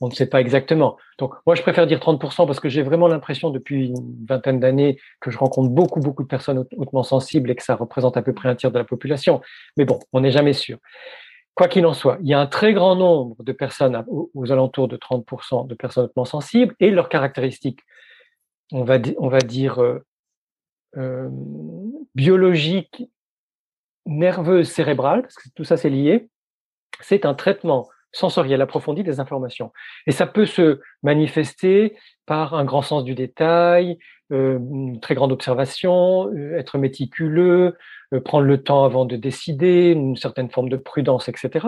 On 0.00 0.08
ne 0.08 0.12
sait 0.12 0.26
pas 0.26 0.40
exactement. 0.40 0.96
Donc, 1.18 1.34
moi, 1.46 1.56
je 1.56 1.62
préfère 1.62 1.86
dire 1.86 1.98
30 1.98 2.20
parce 2.46 2.60
que 2.60 2.68
j'ai 2.68 2.82
vraiment 2.82 3.08
l'impression 3.08 3.50
depuis 3.50 3.88
une 3.88 4.26
vingtaine 4.28 4.60
d'années 4.60 4.98
que 5.20 5.30
je 5.30 5.38
rencontre 5.38 5.70
beaucoup, 5.70 6.00
beaucoup 6.00 6.22
de 6.22 6.28
personnes 6.28 6.64
hautement 6.76 7.02
sensibles 7.02 7.50
et 7.50 7.56
que 7.56 7.64
ça 7.64 7.74
représente 7.74 8.16
à 8.16 8.22
peu 8.22 8.32
près 8.32 8.48
un 8.48 8.54
tiers 8.54 8.70
de 8.70 8.78
la 8.78 8.84
population. 8.84 9.40
Mais 9.76 9.84
bon, 9.84 9.98
on 10.12 10.20
n'est 10.20 10.30
jamais 10.30 10.52
sûr. 10.52 10.78
Quoi 11.58 11.66
qu'il 11.66 11.84
en 11.86 11.92
soit, 11.92 12.18
il 12.22 12.28
y 12.28 12.34
a 12.34 12.38
un 12.38 12.46
très 12.46 12.72
grand 12.72 12.94
nombre 12.94 13.42
de 13.42 13.50
personnes, 13.50 14.04
aux, 14.06 14.52
alentours 14.52 14.86
de 14.86 14.96
30% 14.96 15.66
de 15.66 15.74
personnes 15.74 16.04
hautement 16.04 16.24
sensibles, 16.24 16.76
et 16.78 16.92
leurs 16.92 17.08
caractéristiques, 17.08 17.80
on 18.70 18.84
va, 18.84 18.98
on 19.16 19.28
va 19.28 19.40
dire, 19.40 19.82
euh, 19.82 19.98
euh, 20.96 21.28
biologiques, 22.14 23.02
nerveuses, 24.06 24.68
cérébrales, 24.70 25.22
parce 25.22 25.34
que 25.34 25.48
tout 25.56 25.64
ça 25.64 25.76
c'est 25.76 25.90
lié, 25.90 26.28
c'est 27.00 27.26
un 27.26 27.34
traitement 27.34 27.88
sensoriel 28.12 28.62
approfondi 28.62 29.02
des 29.02 29.18
informations. 29.18 29.72
Et 30.06 30.12
ça 30.12 30.28
peut 30.28 30.46
se 30.46 30.80
manifester 31.02 31.96
par 32.24 32.54
un 32.54 32.64
grand 32.64 32.82
sens 32.82 33.02
du 33.02 33.16
détail, 33.16 33.98
une 34.30 35.00
très 35.00 35.14
grande 35.14 35.32
observation, 35.32 36.28
euh, 36.28 36.58
être 36.58 36.78
méticuleux, 36.78 37.76
euh, 38.12 38.20
prendre 38.20 38.44
le 38.44 38.62
temps 38.62 38.84
avant 38.84 39.04
de 39.04 39.16
décider, 39.16 39.90
une 39.92 40.16
certaine 40.16 40.50
forme 40.50 40.68
de 40.68 40.76
prudence, 40.76 41.28
etc. 41.28 41.66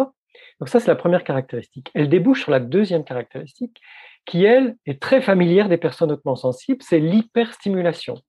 Donc 0.61 0.69
ça, 0.69 0.81
c'est 0.81 0.89
la 0.89 0.97
première 0.97 1.25
caractéristique. 1.25 1.91
Elle 1.95 2.09
débouche 2.09 2.43
sur 2.43 2.51
la 2.51 2.61
deuxième 2.61 3.05
caractéristique, 3.05 3.81
qui, 4.27 4.45
elle, 4.45 4.77
est 4.87 5.01
très 5.01 5.21
familière 5.21 5.69
des 5.69 5.79
personnes 5.79 6.13
hautement 6.13 6.37
sensibles, 6.37 6.83
c'est 6.83 7.01
l'hyperstimulation. 7.01 8.21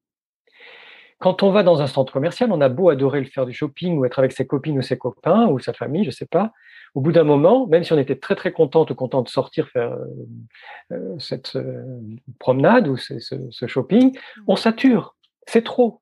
Quand 1.22 1.44
on 1.44 1.52
va 1.52 1.62
dans 1.62 1.84
un 1.84 1.88
centre 1.88 2.12
commercial, 2.12 2.52
on 2.52 2.62
a 2.62 2.68
beau 2.68 2.90
adorer 2.90 3.20
le 3.20 3.28
faire 3.28 3.46
du 3.46 3.54
shopping 3.54 3.96
ou 3.96 4.06
être 4.06 4.18
avec 4.18 4.32
ses 4.32 4.48
copines 4.48 4.80
ou 4.80 4.82
ses 4.82 4.98
copains 4.98 5.48
ou 5.48 5.60
sa 5.60 5.72
famille, 5.72 6.04
je 6.04 6.10
sais 6.10 6.26
pas. 6.26 6.52
Au 6.96 7.02
bout 7.02 7.12
d'un 7.12 7.24
moment, 7.24 7.68
même 7.68 7.84
si 7.84 7.94
on 7.94 8.00
était 8.00 8.16
très 8.16 8.36
très 8.36 8.52
content 8.52 8.88
ou 8.90 8.96
content 8.96 9.22
de 9.22 9.30
sortir 9.30 9.68
faire 9.70 9.92
euh, 9.92 10.06
euh, 10.94 11.20
cette 11.20 11.56
euh, 11.56 12.00
promenade 12.40 12.88
ou 12.88 12.98
ce, 12.98 13.20
ce, 13.20 13.68
shopping, 13.68 14.18
on 14.48 14.56
sature. 14.56 15.16
C'est 15.46 15.64
trop. 15.64 16.02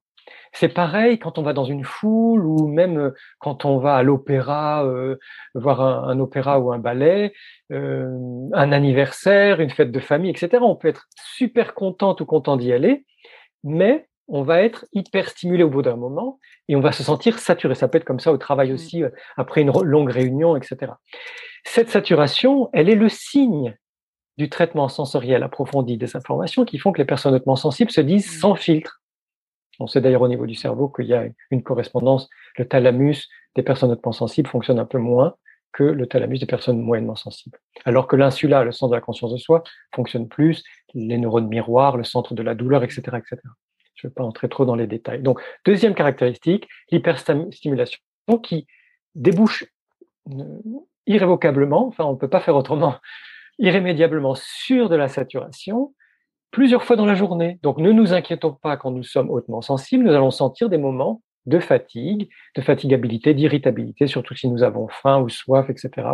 C'est 0.53 0.69
pareil 0.69 1.19
quand 1.19 1.37
on 1.37 1.43
va 1.43 1.51
dans 1.51 1.65
une 1.65 1.83
foule 1.83 2.45
ou 2.45 2.67
même 2.67 3.11
quand 3.39 3.65
on 3.65 3.77
va 3.77 3.95
à 3.97 4.03
l'opéra, 4.03 4.89
voir 5.53 5.81
un, 5.81 6.07
un, 6.07 6.19
opéra 6.19 6.59
ou 6.59 6.71
un 6.71 6.79
ballet, 6.79 7.33
un 7.71 8.71
anniversaire, 8.71 9.59
une 9.59 9.69
fête 9.69 9.91
de 9.91 9.99
famille, 9.99 10.31
etc. 10.31 10.59
On 10.61 10.75
peut 10.75 10.87
être 10.87 11.07
super 11.15 11.73
content 11.73 12.15
ou 12.19 12.25
content 12.25 12.57
d'y 12.57 12.71
aller, 12.71 13.05
mais 13.63 14.08
on 14.29 14.43
va 14.43 14.61
être 14.61 14.85
hyper 14.93 15.29
stimulé 15.29 15.63
au 15.63 15.69
bout 15.69 15.81
d'un 15.81 15.95
moment 15.95 16.39
et 16.67 16.75
on 16.75 16.81
va 16.81 16.91
se 16.91 17.03
sentir 17.03 17.39
saturé. 17.39 17.75
Ça 17.75 17.87
peut 17.87 17.97
être 17.97 18.05
comme 18.05 18.19
ça 18.19 18.31
au 18.31 18.37
travail 18.37 18.71
mmh. 18.71 18.73
aussi, 18.73 19.03
euh, 19.03 19.09
après 19.37 19.61
une 19.61 19.71
longue 19.83 20.11
réunion, 20.11 20.55
etc. 20.55 20.93
Cette 21.65 21.89
saturation, 21.89 22.69
elle 22.73 22.89
est 22.89 22.95
le 22.95 23.09
signe 23.09 23.75
du 24.37 24.49
traitement 24.49 24.87
sensoriel 24.87 25.43
approfondi 25.43 25.97
des 25.97 26.15
informations 26.15 26.63
qui 26.63 26.77
font 26.77 26.91
que 26.93 26.99
les 26.99 27.05
personnes 27.05 27.33
hautement 27.33 27.57
sensibles 27.57 27.91
se 27.91 28.01
disent 28.01 28.27
mmh. 28.27 28.39
sans 28.39 28.55
filtre. 28.55 29.01
On 29.79 29.87
sait 29.87 30.01
d'ailleurs 30.01 30.21
au 30.21 30.27
niveau 30.27 30.45
du 30.45 30.55
cerveau 30.55 30.89
qu'il 30.89 31.05
y 31.05 31.13
a 31.13 31.25
une 31.51 31.63
correspondance. 31.63 32.29
Le 32.57 32.67
thalamus 32.67 33.27
des 33.55 33.63
personnes 33.63 33.91
hautement 33.91 34.11
sensibles 34.11 34.49
fonctionne 34.49 34.79
un 34.79 34.85
peu 34.85 34.99
moins 34.99 35.35
que 35.71 35.83
le 35.83 36.07
thalamus 36.07 36.39
des 36.39 36.45
personnes 36.45 36.81
moyennement 36.81 37.15
sensibles. 37.15 37.59
Alors 37.85 38.07
que 38.07 38.15
l'insula, 38.15 38.63
le 38.63 38.71
centre 38.71 38.91
de 38.91 38.95
la 38.95 39.01
conscience 39.01 39.31
de 39.31 39.37
soi, 39.37 39.63
fonctionne 39.93 40.27
plus, 40.27 40.63
les 40.93 41.17
neurones 41.17 41.47
miroirs, 41.47 41.95
le 41.95 42.03
centre 42.03 42.33
de 42.33 42.41
la 42.41 42.55
douleur, 42.55 42.83
etc. 42.83 43.01
etc. 43.17 43.37
Je 43.99 44.07
ne 44.07 44.09
vais 44.09 44.13
pas 44.13 44.23
entrer 44.23 44.47
trop 44.47 44.65
dans 44.65 44.75
les 44.75 44.87
détails. 44.87 45.21
Donc, 45.21 45.41
deuxième 45.65 45.93
caractéristique, 45.93 46.67
l'hyperstimulation 46.91 47.99
qui 48.43 48.65
débouche 49.15 49.65
euh, 50.29 50.43
irrévocablement, 51.07 51.87
enfin 51.87 52.05
on 52.05 52.13
ne 52.13 52.17
peut 52.17 52.29
pas 52.29 52.39
faire 52.39 52.55
autrement, 52.55 52.95
irrémédiablement 53.59 54.35
sur 54.35 54.87
de 54.89 54.95
la 54.95 55.07
saturation 55.07 55.93
plusieurs 56.51 56.83
fois 56.83 56.95
dans 56.95 57.05
la 57.05 57.15
journée. 57.15 57.59
Donc 57.61 57.77
ne 57.77 57.91
nous 57.91 58.13
inquiétons 58.13 58.53
pas 58.53 58.77
quand 58.77 58.91
nous 58.91 59.03
sommes 59.03 59.29
hautement 59.29 59.61
sensibles, 59.61 60.05
nous 60.05 60.13
allons 60.13 60.31
sentir 60.31 60.69
des 60.69 60.77
moments 60.77 61.21
de 61.45 61.59
fatigue, 61.59 62.29
de 62.55 62.61
fatigabilité, 62.61 63.33
d'irritabilité, 63.33 64.07
surtout 64.07 64.35
si 64.35 64.47
nous 64.47 64.63
avons 64.63 64.87
faim 64.87 65.19
ou 65.19 65.29
soif, 65.29 65.69
etc., 65.69 66.07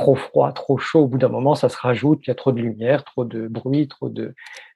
trop 0.00 0.14
froid, 0.14 0.50
trop 0.52 0.78
chaud, 0.78 1.00
au 1.00 1.06
bout 1.08 1.18
d'un 1.18 1.28
moment, 1.28 1.54
ça 1.54 1.68
se 1.68 1.76
rajoute, 1.76 2.20
il 2.22 2.28
y 2.28 2.30
a 2.30 2.34
trop 2.34 2.52
de 2.52 2.60
lumière, 2.60 3.04
trop 3.04 3.26
de 3.26 3.48
bruit, 3.48 3.86
trop 3.86 4.10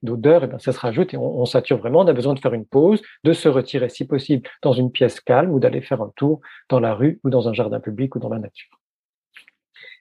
d'odeur, 0.03 0.45
et 0.45 0.47
bien 0.49 0.59
ça 0.59 0.71
se 0.71 0.79
rajoute 0.79 1.15
et 1.15 1.17
on, 1.17 1.41
on, 1.41 1.47
sature 1.47 1.79
vraiment, 1.79 2.01
on 2.01 2.07
a 2.07 2.13
besoin 2.13 2.35
de 2.35 2.41
faire 2.41 2.53
une 2.53 2.67
pause, 2.67 3.01
de 3.25 3.33
se 3.33 3.49
retirer 3.49 3.89
si 3.89 4.07
possible 4.07 4.47
dans 4.61 4.75
une 4.75 4.93
pièce 4.93 5.21
calme 5.21 5.51
ou 5.51 5.61
d'aller 5.61 5.81
faire 5.81 6.03
un 6.03 6.13
tour 6.15 6.43
dans 6.69 6.79
la 6.79 6.93
rue 6.93 7.21
ou 7.25 7.31
dans 7.31 7.49
un 7.49 7.55
jardin 7.55 7.81
public 7.81 8.15
ou 8.15 8.19
dans 8.19 8.29
la 8.29 8.39
nature. 8.39 8.79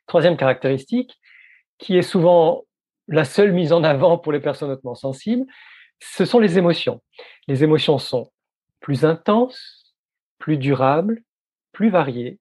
Troisième 0.08 0.36
caractéristique, 0.36 1.18
qui 1.78 1.98
est 1.98 2.02
souvent 2.02 2.66
la 3.08 3.24
seule 3.24 3.54
mise 3.54 3.72
en 3.72 3.86
avant 3.86 4.18
pour 4.18 4.34
les 4.34 4.42
personnes 4.42 4.72
hautement 4.72 4.96
sensibles, 4.96 5.46
ce 6.02 6.26
sont 6.26 6.40
les 6.40 6.58
émotions. 6.58 7.02
Les 7.48 7.64
émotions 7.64 7.98
sont 7.98 8.30
plus 8.82 9.06
intenses, 9.06 9.96
plus 10.38 10.58
durables, 10.58 11.24
plus 11.72 11.90
variées, 11.90 12.40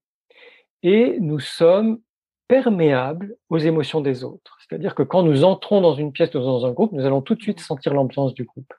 et 0.82 1.18
nous 1.20 1.38
sommes 1.38 2.00
perméables 2.48 3.36
aux 3.48 3.58
émotions 3.58 4.00
des 4.00 4.24
autres. 4.24 4.58
C'est-à-dire 4.60 4.94
que 4.94 5.02
quand 5.02 5.22
nous 5.22 5.44
entrons 5.44 5.80
dans 5.80 5.94
une 5.94 6.12
pièce, 6.12 6.30
dans 6.30 6.66
un 6.66 6.72
groupe, 6.72 6.92
nous 6.92 7.06
allons 7.06 7.22
tout 7.22 7.34
de 7.34 7.42
suite 7.42 7.60
sentir 7.60 7.94
l'ambiance 7.94 8.34
du 8.34 8.44
groupe. 8.44 8.72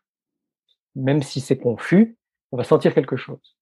Même 0.96 1.22
si 1.22 1.42
c'est 1.42 1.58
confus, 1.58 2.18
on 2.52 2.58
va 2.58 2.64
sentir 2.64 2.94
quelque 2.94 3.16
chose. 3.16 3.58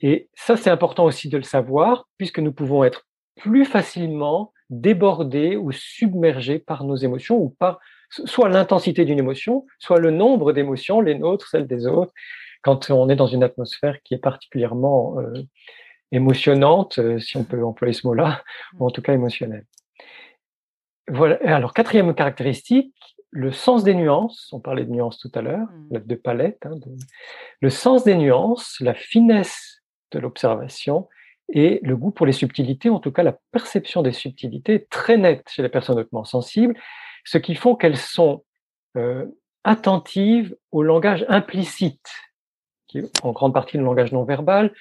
Et 0.00 0.28
ça, 0.34 0.56
c'est 0.56 0.70
important 0.70 1.04
aussi 1.04 1.28
de 1.28 1.36
le 1.36 1.44
savoir, 1.44 2.08
puisque 2.18 2.40
nous 2.40 2.52
pouvons 2.52 2.82
être 2.82 3.06
plus 3.36 3.64
facilement 3.64 4.52
débordés 4.68 5.56
ou 5.56 5.70
submergés 5.70 6.58
par 6.58 6.84
nos 6.84 6.96
émotions 6.96 7.38
ou 7.38 7.50
par 7.50 7.78
soit 8.10 8.48
l'intensité 8.48 9.04
d'une 9.04 9.18
émotion, 9.18 9.64
soit 9.78 9.98
le 9.98 10.10
nombre 10.10 10.52
d'émotions, 10.52 11.00
les 11.00 11.14
nôtres, 11.14 11.48
celles 11.48 11.66
des 11.66 11.86
autres, 11.86 12.12
quand 12.62 12.90
on 12.90 13.08
est 13.08 13.16
dans 13.16 13.26
une 13.26 13.42
atmosphère 13.42 14.02
qui 14.02 14.14
est 14.14 14.18
particulièrement 14.18 15.18
euh, 15.20 15.32
émotionnante, 16.12 16.98
euh, 16.98 17.18
si 17.18 17.36
on 17.36 17.44
peut 17.44 17.64
employer 17.64 17.94
ce 17.94 18.06
mot-là, 18.06 18.42
ou 18.78 18.86
en 18.86 18.90
tout 18.90 19.02
cas 19.02 19.14
émotionnelle. 19.14 19.66
Voilà. 21.08 21.38
Alors, 21.44 21.74
quatrième 21.74 22.14
caractéristique, 22.14 22.94
le 23.30 23.50
sens 23.50 23.82
des 23.82 23.94
nuances. 23.94 24.50
On 24.52 24.60
parlait 24.60 24.84
de 24.84 24.90
nuances 24.90 25.18
tout 25.18 25.32
à 25.34 25.42
l'heure, 25.42 25.66
mm. 25.90 25.98
de 25.98 26.14
palette. 26.14 26.64
Hein, 26.66 26.78
le 27.60 27.70
sens 27.70 28.04
des 28.04 28.14
nuances, 28.14 28.76
la 28.80 28.94
finesse 28.94 29.82
de 30.12 30.18
l'observation 30.18 31.08
et 31.48 31.80
le 31.82 31.96
goût 31.96 32.10
pour 32.10 32.26
les 32.26 32.32
subtilités, 32.32 32.88
en 32.88 33.00
tout 33.00 33.10
cas 33.10 33.22
la 33.22 33.36
perception 33.50 34.02
des 34.02 34.12
subtilités, 34.12 34.74
est 34.74 34.90
très 34.90 35.16
nette 35.16 35.48
chez 35.48 35.62
les 35.62 35.68
personnes 35.68 35.98
hautement 35.98 36.24
sensibles, 36.24 36.74
ce 37.24 37.38
qui 37.38 37.54
font 37.54 37.74
qu'elles 37.74 37.96
sont 37.96 38.44
euh, 38.96 39.26
attentives 39.64 40.56
au 40.70 40.82
langage 40.82 41.24
implicite, 41.28 42.10
qui 42.86 42.98
est 42.98 43.24
en 43.24 43.32
grande 43.32 43.54
partie 43.54 43.76
le 43.76 43.84
langage 43.84 44.12
non 44.12 44.24
verbal, 44.24 44.72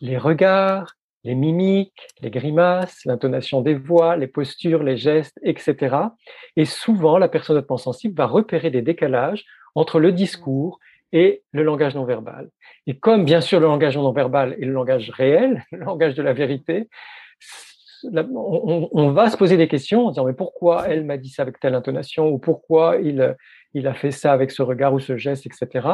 les 0.00 0.18
regards, 0.18 0.94
les 1.24 1.34
mimiques, 1.34 2.08
les 2.20 2.30
grimaces, 2.30 3.00
l'intonation 3.04 3.62
des 3.62 3.74
voix, 3.74 4.16
les 4.16 4.26
postures, 4.26 4.82
les 4.82 4.96
gestes, 4.96 5.38
etc. 5.42 5.96
Et 6.56 6.66
souvent, 6.66 7.18
la 7.18 7.28
personne 7.28 7.56
hautement 7.56 7.78
sensible 7.78 8.14
va 8.14 8.26
repérer 8.26 8.70
des 8.70 8.82
décalages 8.82 9.44
entre 9.74 9.98
le 9.98 10.12
discours 10.12 10.78
et 11.12 11.42
le 11.52 11.62
langage 11.62 11.94
non 11.94 12.04
verbal. 12.04 12.50
Et 12.86 12.98
comme 12.98 13.24
bien 13.24 13.40
sûr 13.40 13.60
le 13.60 13.66
langage 13.66 13.96
non 13.96 14.12
verbal 14.12 14.56
est 14.60 14.66
le 14.66 14.72
langage 14.72 15.10
réel, 15.10 15.64
le 15.72 15.78
langage 15.78 16.14
de 16.14 16.22
la 16.22 16.32
vérité, 16.32 16.88
on, 18.12 19.12
va 19.12 19.30
se 19.30 19.36
poser 19.38 19.56
des 19.56 19.68
questions 19.68 20.06
en 20.06 20.10
disant 20.10 20.26
mais 20.26 20.34
pourquoi 20.34 20.88
elle 20.88 21.04
m'a 21.04 21.16
dit 21.16 21.30
ça 21.30 21.40
avec 21.42 21.58
telle 21.58 21.74
intonation 21.74 22.28
ou 22.28 22.38
pourquoi 22.38 22.98
il, 23.02 23.34
il 23.72 23.86
a 23.86 23.94
fait 23.94 24.10
ça 24.10 24.32
avec 24.32 24.50
ce 24.50 24.60
regard 24.60 24.92
ou 24.92 25.00
ce 25.00 25.16
geste, 25.16 25.46
etc. 25.46 25.88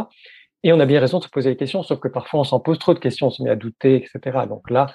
Et 0.62 0.72
on 0.72 0.80
a 0.80 0.86
bien 0.86 1.00
raison 1.00 1.18
de 1.18 1.24
se 1.24 1.28
poser 1.28 1.50
des 1.50 1.56
questions, 1.56 1.82
sauf 1.82 2.00
que 2.00 2.08
parfois 2.08 2.40
on 2.40 2.44
s'en 2.44 2.60
pose 2.60 2.78
trop 2.78 2.94
de 2.94 2.98
questions, 2.98 3.28
on 3.28 3.30
se 3.30 3.42
met 3.42 3.50
à 3.50 3.56
douter, 3.56 3.96
etc. 3.96 4.40
Donc 4.46 4.70
là, 4.70 4.94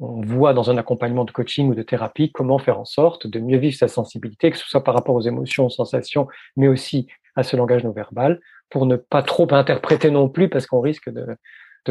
on 0.00 0.20
voit 0.22 0.54
dans 0.54 0.70
un 0.70 0.76
accompagnement 0.76 1.24
de 1.24 1.30
coaching 1.30 1.68
ou 1.68 1.74
de 1.74 1.82
thérapie 1.82 2.32
comment 2.32 2.58
faire 2.58 2.78
en 2.78 2.84
sorte 2.84 3.26
de 3.26 3.38
mieux 3.38 3.58
vivre 3.58 3.76
sa 3.76 3.88
sensibilité, 3.88 4.50
que 4.50 4.58
ce 4.58 4.68
soit 4.68 4.82
par 4.82 4.94
rapport 4.94 5.14
aux 5.14 5.20
émotions, 5.20 5.66
aux 5.66 5.70
sensations, 5.70 6.26
mais 6.56 6.68
aussi 6.68 7.06
à 7.36 7.42
ce 7.42 7.56
langage 7.56 7.84
non 7.84 7.92
verbal, 7.92 8.40
pour 8.70 8.86
ne 8.86 8.96
pas 8.96 9.22
trop 9.22 9.52
interpréter 9.52 10.10
non 10.10 10.28
plus, 10.28 10.48
parce 10.48 10.66
qu'on 10.66 10.80
risque 10.80 11.10
de, 11.10 11.36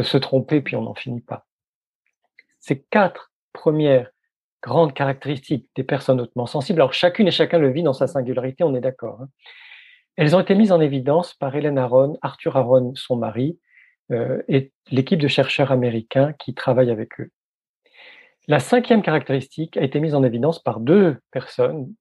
se 0.02 0.18
tromper, 0.18 0.60
puis 0.60 0.76
on 0.76 0.82
n'en 0.82 0.94
finit 0.94 1.20
pas. 1.20 1.46
Ces 2.60 2.82
quatre 2.82 3.32
premières 3.52 4.10
grandes 4.62 4.94
caractéristiques 4.94 5.68
des 5.76 5.84
personnes 5.84 6.20
hautement 6.20 6.46
sensibles, 6.46 6.80
alors 6.80 6.94
chacune 6.94 7.28
et 7.28 7.30
chacun 7.30 7.58
le 7.58 7.70
vit 7.70 7.82
dans 7.82 7.92
sa 7.92 8.06
singularité, 8.06 8.64
on 8.64 8.74
est 8.74 8.80
d'accord. 8.80 9.20
Hein. 9.22 9.28
Elles 10.16 10.36
ont 10.36 10.40
été 10.40 10.54
mises 10.54 10.72
en 10.72 10.80
évidence 10.80 11.34
par 11.34 11.54
Hélène 11.56 11.78
Aron, 11.78 12.18
Arthur 12.22 12.56
Aron, 12.56 12.92
son 12.94 13.16
mari, 13.16 13.58
euh, 14.12 14.42
et 14.48 14.72
l'équipe 14.90 15.18
de 15.18 15.28
chercheurs 15.28 15.72
américains 15.72 16.32
qui 16.38 16.54
travaillent 16.54 16.90
avec 16.90 17.20
eux. 17.20 17.30
La 18.46 18.60
cinquième 18.60 19.02
caractéristique 19.02 19.76
a 19.76 19.82
été 19.82 20.00
mise 20.00 20.14
en 20.14 20.22
évidence 20.22 20.62
par 20.62 20.80
deux 20.80 21.16
personnes. 21.30 21.92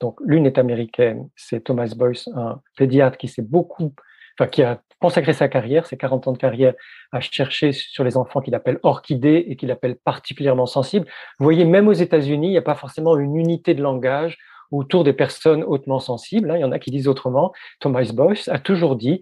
Donc, 0.00 0.20
l'une 0.24 0.44
est 0.44 0.58
américaine, 0.58 1.28
c'est 1.34 1.64
Thomas 1.64 1.94
Boyce, 1.96 2.28
un 2.34 2.60
pédiatre 2.76 3.16
qui 3.16 3.28
s'est 3.28 3.42
beaucoup, 3.42 3.94
enfin, 4.38 4.48
qui 4.48 4.62
a 4.62 4.82
consacré 5.00 5.32
sa 5.32 5.48
carrière, 5.48 5.86
ses 5.86 5.96
40 5.96 6.28
ans 6.28 6.32
de 6.32 6.38
carrière, 6.38 6.74
à 7.12 7.20
chercher 7.20 7.72
sur 7.72 8.04
les 8.04 8.18
enfants 8.18 8.42
qu'il 8.42 8.54
appelle 8.54 8.78
orchidées 8.82 9.46
et 9.48 9.56
qu'il 9.56 9.70
appelle 9.70 9.96
particulièrement 9.96 10.66
sensibles. 10.66 11.06
Vous 11.38 11.44
voyez, 11.44 11.64
même 11.64 11.88
aux 11.88 11.92
États-Unis, 11.92 12.48
il 12.48 12.52
n'y 12.52 12.58
a 12.58 12.62
pas 12.62 12.74
forcément 12.74 13.16
une 13.16 13.36
unité 13.36 13.74
de 13.74 13.82
langage 13.82 14.36
autour 14.70 15.04
des 15.04 15.12
personnes 15.12 15.62
hautement 15.64 16.00
sensibles. 16.00 16.50
Hein. 16.50 16.56
Il 16.56 16.60
y 16.60 16.64
en 16.64 16.72
a 16.72 16.78
qui 16.78 16.90
disent 16.90 17.08
autrement. 17.08 17.52
Thomas 17.80 18.10
Boyce 18.12 18.48
a 18.48 18.58
toujours 18.58 18.96
dit 18.96 19.20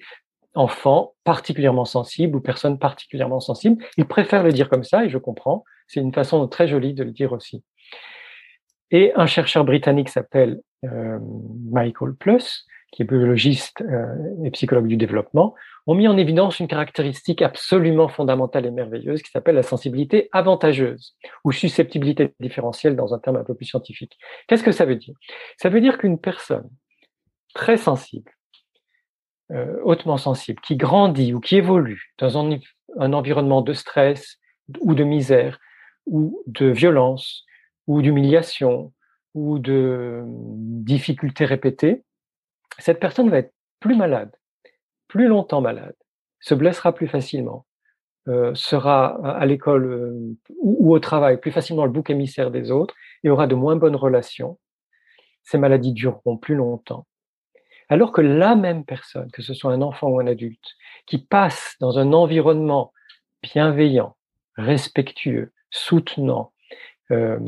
enfants 0.54 1.14
particulièrement 1.24 1.84
sensibles 1.84 2.36
ou 2.36 2.40
personnes 2.40 2.78
particulièrement 2.78 3.40
sensibles. 3.40 3.84
Il 3.96 4.06
préfère 4.06 4.42
le 4.42 4.52
dire 4.52 4.68
comme 4.68 4.84
ça 4.84 5.04
et 5.04 5.08
je 5.08 5.18
comprends. 5.18 5.64
C'est 5.88 6.00
une 6.00 6.12
façon 6.12 6.46
très 6.48 6.68
jolie 6.68 6.94
de 6.94 7.04
le 7.04 7.10
dire 7.10 7.32
aussi. 7.32 7.62
Et 8.90 9.12
un 9.16 9.26
chercheur 9.26 9.64
britannique 9.64 10.08
s'appelle 10.08 10.60
euh, 10.84 11.18
Michael 11.70 12.14
Plus, 12.14 12.66
qui 12.92 13.02
est 13.02 13.04
biologiste 13.04 13.82
euh, 13.82 14.44
et 14.44 14.50
psychologue 14.52 14.86
du 14.86 14.96
développement, 14.96 15.54
ont 15.86 15.94
mis 15.94 16.08
en 16.08 16.16
évidence 16.16 16.60
une 16.60 16.68
caractéristique 16.68 17.42
absolument 17.42 18.08
fondamentale 18.08 18.66
et 18.66 18.70
merveilleuse 18.70 19.22
qui 19.22 19.30
s'appelle 19.30 19.54
la 19.54 19.62
sensibilité 19.62 20.28
avantageuse 20.32 21.16
ou 21.44 21.52
susceptibilité 21.52 22.32
différentielle 22.40 22.96
dans 22.96 23.14
un 23.14 23.18
terme 23.18 23.36
un 23.36 23.44
peu 23.44 23.54
plus 23.54 23.66
scientifique. 23.66 24.16
Qu'est-ce 24.48 24.64
que 24.64 24.72
ça 24.72 24.86
veut 24.86 24.96
dire? 24.96 25.14
Ça 25.58 25.68
veut 25.68 25.80
dire 25.80 25.98
qu'une 25.98 26.18
personne 26.18 26.68
très 27.54 27.76
sensible, 27.76 28.32
euh, 29.52 29.78
hautement 29.84 30.16
sensible, 30.16 30.60
qui 30.62 30.76
grandit 30.76 31.34
ou 31.34 31.40
qui 31.40 31.56
évolue 31.56 32.14
dans 32.18 32.38
un, 32.38 32.58
un 32.98 33.12
environnement 33.12 33.62
de 33.62 33.72
stress 33.72 34.38
ou 34.80 34.94
de 34.94 35.04
misère 35.04 35.58
ou 36.06 36.42
de 36.46 36.66
violence 36.66 37.44
ou 37.86 38.00
d'humiliation 38.00 38.92
ou 39.34 39.58
de 39.58 40.22
difficultés 40.26 41.44
répétées, 41.44 42.04
cette 42.78 43.00
personne 43.00 43.30
va 43.30 43.38
être 43.38 43.52
plus 43.80 43.96
malade, 43.96 44.34
plus 45.14 45.28
longtemps 45.28 45.60
malade, 45.60 45.94
se 46.40 46.56
blessera 46.56 46.92
plus 46.92 47.06
facilement, 47.06 47.66
euh, 48.26 48.52
sera 48.56 49.14
à 49.38 49.46
l'école 49.46 49.84
euh, 49.84 50.36
ou, 50.60 50.92
au 50.92 50.98
travail 50.98 51.38
plus 51.38 51.52
facilement 51.52 51.84
le 51.84 51.92
bouc 51.92 52.10
émissaire 52.10 52.50
des 52.50 52.72
autres 52.72 52.96
et 53.22 53.30
aura 53.30 53.46
de 53.46 53.54
moins 53.54 53.76
bonnes 53.76 53.94
relations. 53.94 54.58
Ces 55.44 55.56
maladies 55.56 55.92
dureront 55.92 56.36
plus 56.36 56.56
longtemps. 56.56 57.06
Alors 57.88 58.10
que 58.10 58.22
la 58.22 58.56
même 58.56 58.84
personne, 58.84 59.30
que 59.30 59.40
ce 59.40 59.54
soit 59.54 59.72
un 59.72 59.82
enfant 59.82 60.08
ou 60.08 60.18
un 60.18 60.26
adulte, 60.26 60.74
qui 61.06 61.18
passe 61.18 61.76
dans 61.78 62.00
un 62.00 62.12
environnement 62.12 62.92
bienveillant, 63.40 64.16
respectueux, 64.56 65.52
soutenant, 65.70 66.52
euh, 67.12 67.38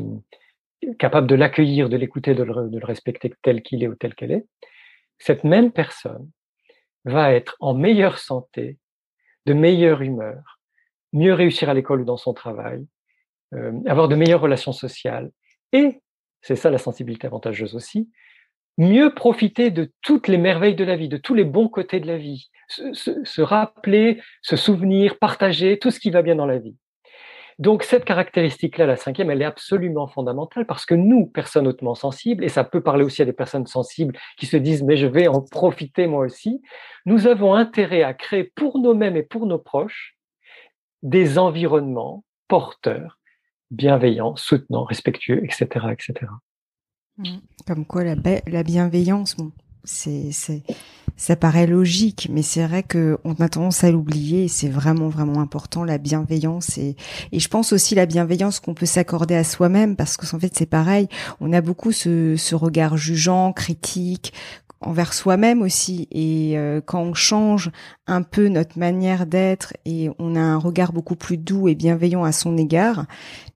capable 1.00 1.26
de 1.26 1.34
l'accueillir, 1.34 1.88
de 1.88 1.96
l'écouter, 1.96 2.36
de, 2.36 2.44
de, 2.44 2.78
le 2.78 2.86
respecter 2.86 3.34
tel 3.42 3.60
qu'il 3.62 3.82
est 3.82 3.88
ou 3.88 3.96
tel 3.96 4.14
qu'elle 4.14 4.30
est, 4.30 4.46
cette 5.18 5.42
même 5.42 5.72
personne 5.72 6.30
va 7.06 7.32
être 7.32 7.56
en 7.60 7.72
meilleure 7.72 8.18
santé, 8.18 8.78
de 9.46 9.54
meilleure 9.54 10.02
humeur, 10.02 10.60
mieux 11.12 11.32
réussir 11.32 11.70
à 11.70 11.74
l'école 11.74 12.02
ou 12.02 12.04
dans 12.04 12.16
son 12.16 12.34
travail, 12.34 12.86
euh, 13.54 13.72
avoir 13.86 14.08
de 14.08 14.16
meilleures 14.16 14.40
relations 14.40 14.72
sociales 14.72 15.30
et, 15.72 16.02
c'est 16.42 16.56
ça 16.56 16.70
la 16.70 16.78
sensibilité 16.78 17.26
avantageuse 17.26 17.74
aussi, 17.74 18.10
mieux 18.76 19.14
profiter 19.14 19.70
de 19.70 19.92
toutes 20.02 20.28
les 20.28 20.36
merveilles 20.36 20.74
de 20.74 20.84
la 20.84 20.96
vie, 20.96 21.08
de 21.08 21.16
tous 21.16 21.34
les 21.34 21.44
bons 21.44 21.68
côtés 21.68 22.00
de 22.00 22.06
la 22.06 22.18
vie, 22.18 22.50
se, 22.68 22.92
se 23.24 23.40
rappeler, 23.40 24.20
se 24.42 24.56
souvenir, 24.56 25.18
partager 25.18 25.78
tout 25.78 25.90
ce 25.90 26.00
qui 26.00 26.10
va 26.10 26.22
bien 26.22 26.34
dans 26.34 26.46
la 26.46 26.58
vie. 26.58 26.76
Donc 27.58 27.84
cette 27.84 28.04
caractéristique-là, 28.04 28.84
la 28.84 28.96
cinquième, 28.96 29.30
elle 29.30 29.40
est 29.40 29.46
absolument 29.46 30.08
fondamentale 30.08 30.66
parce 30.66 30.84
que 30.84 30.94
nous, 30.94 31.26
personnes 31.26 31.66
hautement 31.66 31.94
sensibles, 31.94 32.44
et 32.44 32.48
ça 32.48 32.64
peut 32.64 32.82
parler 32.82 33.02
aussi 33.02 33.22
à 33.22 33.24
des 33.24 33.32
personnes 33.32 33.66
sensibles 33.66 34.18
qui 34.36 34.46
se 34.46 34.58
disent 34.58 34.82
mais 34.82 34.96
je 34.96 35.06
vais 35.06 35.26
en 35.26 35.40
profiter 35.40 36.06
moi 36.06 36.24
aussi, 36.24 36.60
nous 37.06 37.26
avons 37.26 37.54
intérêt 37.54 38.02
à 38.02 38.12
créer 38.12 38.44
pour 38.44 38.78
nous-mêmes 38.78 39.16
et 39.16 39.22
pour 39.22 39.46
nos 39.46 39.58
proches 39.58 40.16
des 41.02 41.38
environnements 41.38 42.24
porteurs, 42.48 43.18
bienveillants, 43.70 44.36
soutenants, 44.36 44.84
respectueux, 44.84 45.42
etc., 45.42 45.86
etc. 45.92 46.30
Mmh. 47.18 47.24
Comme 47.66 47.86
quoi 47.86 48.04
la, 48.04 48.16
la 48.46 48.62
bienveillance, 48.62 49.36
c'est 49.84 50.62
ça 51.16 51.36
paraît 51.36 51.66
logique, 51.66 52.28
mais 52.30 52.42
c'est 52.42 52.66
vrai 52.66 52.82
que 52.82 53.18
on 53.24 53.34
a 53.34 53.48
tendance 53.48 53.84
à 53.84 53.90
l'oublier. 53.90 54.48
C'est 54.48 54.68
vraiment 54.68 55.08
vraiment 55.08 55.40
important 55.40 55.84
la 55.84 55.98
bienveillance 55.98 56.78
et 56.78 56.96
je 57.32 57.48
pense 57.48 57.72
aussi 57.72 57.94
la 57.94 58.06
bienveillance 58.06 58.60
qu'on 58.60 58.74
peut 58.74 58.86
s'accorder 58.86 59.34
à 59.34 59.44
soi-même 59.44 59.96
parce 59.96 60.16
que 60.16 60.26
en 60.34 60.38
fait 60.38 60.52
c'est 60.54 60.66
pareil. 60.66 61.08
On 61.40 61.52
a 61.52 61.60
beaucoup 61.60 61.92
ce 61.92 62.54
regard 62.54 62.96
jugeant, 62.96 63.52
critique 63.52 64.32
envers 64.86 65.12
soi-même 65.12 65.62
aussi. 65.62 66.08
Et 66.10 66.56
euh, 66.56 66.80
quand 66.84 67.00
on 67.00 67.14
change 67.14 67.70
un 68.06 68.22
peu 68.22 68.48
notre 68.48 68.78
manière 68.78 69.26
d'être 69.26 69.74
et 69.84 70.10
on 70.18 70.36
a 70.36 70.40
un 70.40 70.58
regard 70.58 70.92
beaucoup 70.92 71.16
plus 71.16 71.36
doux 71.36 71.68
et 71.68 71.74
bienveillant 71.74 72.24
à 72.24 72.32
son 72.32 72.56
égard, 72.56 73.06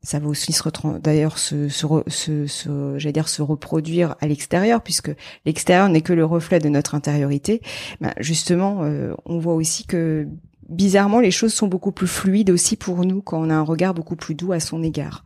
ça 0.02 0.18
va 0.18 0.28
aussi 0.28 0.52
se 0.52 0.62
d'ailleurs 0.99 1.38
se, 1.38 1.68
se, 1.68 1.87
se, 2.08 2.46
se 2.46 2.99
j'allais 2.99 3.12
dire 3.12 3.28
se 3.28 3.42
reproduire 3.42 4.16
à 4.20 4.26
l'extérieur 4.26 4.82
puisque 4.82 5.12
l'extérieur 5.44 5.88
n'est 5.88 6.02
que 6.02 6.12
le 6.12 6.25
reflet 6.25 6.58
de 6.58 6.68
notre 6.68 6.94
intériorité. 6.94 7.62
Ben 8.00 8.12
justement, 8.18 8.80
euh, 8.82 9.14
on 9.25 9.38
voit 9.38 9.54
aussi 9.54 9.87
que 9.87 10.26
bizarrement 10.68 11.20
les 11.20 11.30
choses 11.30 11.52
sont 11.54 11.68
beaucoup 11.68 11.92
plus 11.92 12.06
fluides 12.06 12.50
aussi 12.50 12.76
pour 12.76 13.04
nous 13.04 13.22
quand 13.22 13.40
on 13.40 13.50
a 13.50 13.54
un 13.54 13.62
regard 13.62 13.94
beaucoup 13.94 14.16
plus 14.16 14.34
doux 14.34 14.52
à 14.52 14.60
son 14.60 14.82
égard. 14.82 15.25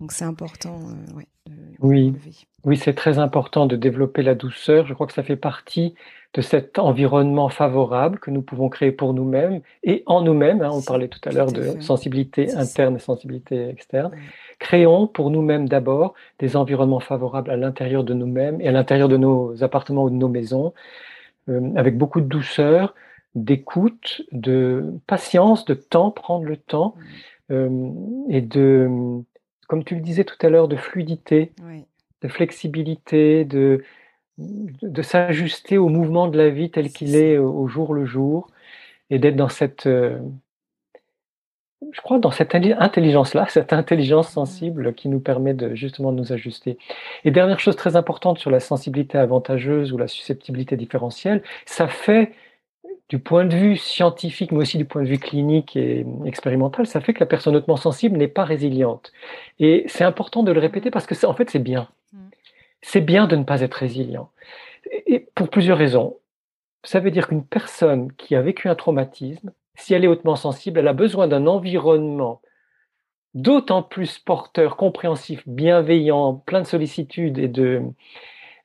Donc 0.00 0.12
c'est 0.12 0.24
important. 0.24 0.80
Euh, 0.80 1.16
ouais, 1.16 1.26
oui. 1.82 2.14
Oui, 2.64 2.76
c'est 2.76 2.94
très 2.94 3.18
important 3.18 3.66
de 3.66 3.74
développer 3.74 4.22
la 4.22 4.36
douceur. 4.36 4.86
Je 4.86 4.94
crois 4.94 5.08
que 5.08 5.12
ça 5.12 5.24
fait 5.24 5.36
partie 5.36 5.94
de 6.34 6.40
cet 6.40 6.78
environnement 6.78 7.48
favorable 7.48 8.18
que 8.18 8.30
nous 8.30 8.40
pouvons 8.40 8.68
créer 8.68 8.92
pour 8.92 9.12
nous-mêmes 9.12 9.60
et 9.82 10.02
en 10.06 10.22
nous-mêmes. 10.22 10.62
Hein, 10.62 10.70
on 10.72 10.80
parlait 10.80 11.08
tout 11.08 11.20
à 11.28 11.32
l'heure 11.32 11.52
de 11.52 11.80
sensibilité 11.80 12.54
interne 12.54 12.96
et 12.96 13.00
sensibilité 13.00 13.68
externe. 13.68 14.12
Créons 14.58 15.08
pour 15.08 15.30
nous-mêmes 15.30 15.68
d'abord 15.68 16.14
des 16.38 16.56
environnements 16.56 17.00
favorables 17.00 17.50
à 17.50 17.56
l'intérieur 17.56 18.04
de 18.04 18.14
nous-mêmes 18.14 18.60
et 18.60 18.68
à 18.68 18.72
l'intérieur 18.72 19.08
de 19.08 19.16
nos 19.16 19.62
appartements 19.62 20.04
ou 20.04 20.10
de 20.10 20.14
nos 20.14 20.28
maisons, 20.28 20.72
euh, 21.48 21.72
avec 21.76 21.98
beaucoup 21.98 22.20
de 22.20 22.26
douceur, 22.26 22.94
d'écoute, 23.34 24.22
de 24.30 24.94
patience, 25.06 25.64
de 25.64 25.74
temps, 25.74 26.12
prendre 26.12 26.44
le 26.44 26.56
temps 26.56 26.94
euh, 27.50 27.90
et 28.30 28.40
de, 28.40 29.22
comme 29.72 29.84
tu 29.84 29.94
le 29.94 30.02
disais 30.02 30.24
tout 30.24 30.36
à 30.46 30.50
l'heure, 30.50 30.68
de 30.68 30.76
fluidité. 30.76 31.52
Oui 31.66 31.86
de 32.22 32.28
flexibilité, 32.28 33.44
de, 33.44 33.82
de, 34.38 35.02
s'ajuster 35.02 35.76
au 35.76 35.88
mouvement 35.88 36.28
de 36.28 36.38
la 36.38 36.50
vie 36.50 36.70
tel 36.70 36.90
qu'il 36.90 37.16
est 37.16 37.36
au 37.36 37.66
jour 37.66 37.94
le 37.94 38.04
jour, 38.04 38.48
et 39.10 39.18
d'être 39.18 39.36
dans 39.36 39.48
cette, 39.48 39.86
euh, 39.86 40.18
je 41.90 42.00
crois, 42.00 42.18
dans 42.18 42.30
cette 42.30 42.54
intelligence-là, 42.54 43.46
cette 43.48 43.72
intelligence 43.72 44.30
mmh. 44.30 44.34
sensible 44.34 44.94
qui 44.94 45.08
nous 45.08 45.20
permet 45.20 45.52
de 45.52 45.74
justement 45.74 46.12
de 46.12 46.18
nous 46.18 46.32
ajuster. 46.32 46.78
Et 47.24 47.30
dernière 47.30 47.60
chose 47.60 47.76
très 47.76 47.96
importante 47.96 48.38
sur 48.38 48.50
la 48.50 48.60
sensibilité 48.60 49.18
avantageuse 49.18 49.92
ou 49.92 49.98
la 49.98 50.08
susceptibilité 50.08 50.76
différentielle, 50.76 51.42
ça 51.66 51.88
fait 51.88 52.32
du 53.12 53.18
point 53.18 53.44
de 53.44 53.54
vue 53.54 53.76
scientifique, 53.76 54.52
mais 54.52 54.60
aussi 54.60 54.78
du 54.78 54.86
point 54.86 55.02
de 55.02 55.06
vue 55.06 55.18
clinique 55.18 55.76
et 55.76 56.06
expérimental, 56.24 56.86
ça 56.86 57.02
fait 57.02 57.12
que 57.12 57.20
la 57.20 57.26
personne 57.26 57.54
hautement 57.54 57.76
sensible 57.76 58.16
n'est 58.16 58.26
pas 58.26 58.44
résiliente. 58.44 59.12
Et 59.58 59.84
c'est 59.86 60.02
important 60.02 60.42
de 60.42 60.50
le 60.50 60.58
répéter 60.58 60.90
parce 60.90 61.04
que 61.04 61.26
en 61.26 61.34
fait, 61.34 61.50
c'est 61.50 61.58
bien. 61.58 61.88
Mm. 62.14 62.18
C'est 62.80 63.02
bien 63.02 63.26
de 63.26 63.36
ne 63.36 63.44
pas 63.44 63.60
être 63.60 63.74
résilient. 63.74 64.30
Et 65.06 65.26
pour 65.34 65.50
plusieurs 65.50 65.76
raisons. 65.76 66.16
Ça 66.84 67.00
veut 67.00 67.10
dire 67.10 67.28
qu'une 67.28 67.44
personne 67.44 68.10
qui 68.12 68.34
a 68.34 68.40
vécu 68.40 68.70
un 68.70 68.74
traumatisme, 68.74 69.52
si 69.74 69.92
elle 69.92 70.04
est 70.04 70.08
hautement 70.08 70.36
sensible, 70.36 70.80
elle 70.80 70.88
a 70.88 70.94
besoin 70.94 71.28
d'un 71.28 71.46
environnement 71.46 72.40
d'autant 73.34 73.82
plus 73.82 74.18
porteur, 74.20 74.78
compréhensif, 74.78 75.46
bienveillant, 75.46 76.36
plein 76.46 76.62
de 76.62 76.66
sollicitude 76.66 77.38
et 77.38 77.48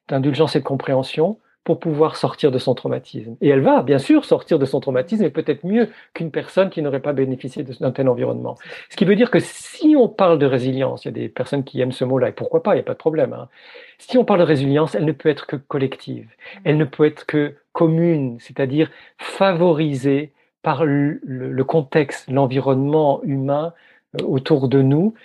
d'indulgence 0.07 0.55
et 0.55 0.59
de 0.59 0.63
compréhension 0.63 1.37
pour 1.67 1.81
pouvoir 1.81 2.15
sortir 2.15 2.49
de 2.49 2.59
son 2.59 2.75
traumatisme. 2.75 3.35
Et 3.41 3.49
elle 3.49 3.59
va, 3.59 3.83
bien 3.83 3.97
sûr, 3.97 4.23
sortir 4.23 4.57
de 4.57 4.63
son 4.63 4.79
traumatisme, 4.79 5.25
et 5.25 5.29
peut-être 5.29 5.65
mieux 5.65 5.89
qu'une 6.13 6.31
personne 6.31 6.69
qui 6.69 6.81
n'aurait 6.81 7.01
pas 7.01 7.11
bénéficié 7.11 7.61
d'un 7.63 7.91
tel 7.91 8.07
environnement. 8.07 8.55
Ce 8.89 8.95
qui 8.95 9.03
veut 9.03 9.17
dire 9.17 9.29
que 9.29 9.39
si 9.41 9.93
on 9.97 10.07
parle 10.07 10.39
de 10.39 10.45
résilience, 10.45 11.03
il 11.03 11.09
y 11.09 11.09
a 11.09 11.11
des 11.11 11.27
personnes 11.27 11.65
qui 11.65 11.81
aiment 11.81 11.91
ce 11.91 12.05
mot-là, 12.05 12.29
et 12.29 12.31
pourquoi 12.31 12.63
pas, 12.63 12.71
il 12.71 12.75
n'y 12.75 12.79
a 12.79 12.85
pas 12.85 12.93
de 12.93 12.97
problème. 12.97 13.33
Hein. 13.33 13.49
Si 13.97 14.17
on 14.17 14.23
parle 14.23 14.39
de 14.39 14.45
résilience, 14.45 14.95
elle 14.95 15.03
ne 15.03 15.11
peut 15.11 15.27
être 15.27 15.45
que 15.45 15.57
collective, 15.57 16.29
elle 16.63 16.77
ne 16.77 16.85
peut 16.85 17.03
être 17.03 17.25
que 17.25 17.55
commune, 17.73 18.37
c'est-à-dire 18.39 18.89
favorisée 19.17 20.31
par 20.61 20.85
le, 20.85 21.19
contexte, 21.65 22.29
l'environnement 22.29 23.21
humain 23.23 23.73
euh, 24.21 24.23
autour 24.23 24.69
de 24.69 24.81
nous. 24.81 25.15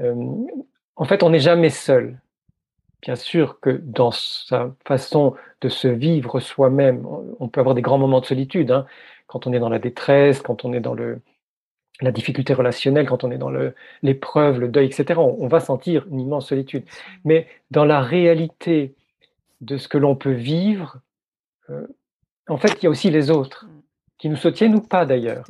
Euh, 0.00 0.14
en 0.94 1.04
fait, 1.06 1.24
on 1.24 1.30
n'est 1.30 1.40
jamais 1.40 1.70
seul 1.70 2.20
bien 3.02 3.16
sûr 3.16 3.60
que 3.60 3.70
dans 3.70 4.10
sa 4.10 4.74
façon 4.86 5.34
de 5.60 5.68
se 5.68 5.88
vivre 5.88 6.40
soi-même, 6.40 7.06
on 7.38 7.48
peut 7.48 7.60
avoir 7.60 7.74
des 7.74 7.82
grands 7.82 7.98
moments 7.98 8.20
de 8.20 8.26
solitude, 8.26 8.70
hein, 8.70 8.86
quand 9.26 9.46
on 9.46 9.52
est 9.52 9.58
dans 9.58 9.68
la 9.68 9.78
détresse, 9.78 10.40
quand 10.40 10.64
on 10.64 10.72
est 10.72 10.80
dans 10.80 10.94
le, 10.94 11.20
la 12.00 12.12
difficulté 12.12 12.54
relationnelle, 12.54 13.06
quand 13.06 13.24
on 13.24 13.30
est 13.30 13.38
dans 13.38 13.50
l'épreuve, 14.02 14.60
le, 14.60 14.68
deuil, 14.68 14.86
etc. 14.86 15.18
On, 15.18 15.48
va 15.48 15.60
sentir 15.60 16.06
une 16.10 16.20
immense 16.20 16.48
solitude. 16.48 16.84
Mais 17.24 17.46
dans 17.70 17.84
la 17.84 18.00
réalité 18.00 18.94
de 19.60 19.76
ce 19.76 19.88
que 19.88 19.98
l'on 19.98 20.14
peut 20.14 20.32
vivre, 20.32 20.98
euh, 21.70 21.86
en 22.48 22.56
fait, 22.56 22.80
il 22.80 22.84
y 22.84 22.86
a 22.86 22.90
aussi 22.90 23.10
les 23.10 23.30
autres, 23.30 23.66
mm. 23.66 23.82
qui 24.18 24.28
nous 24.28 24.36
soutiennent 24.36 24.74
ou 24.74 24.80
pas 24.80 25.04
d'ailleurs. 25.06 25.44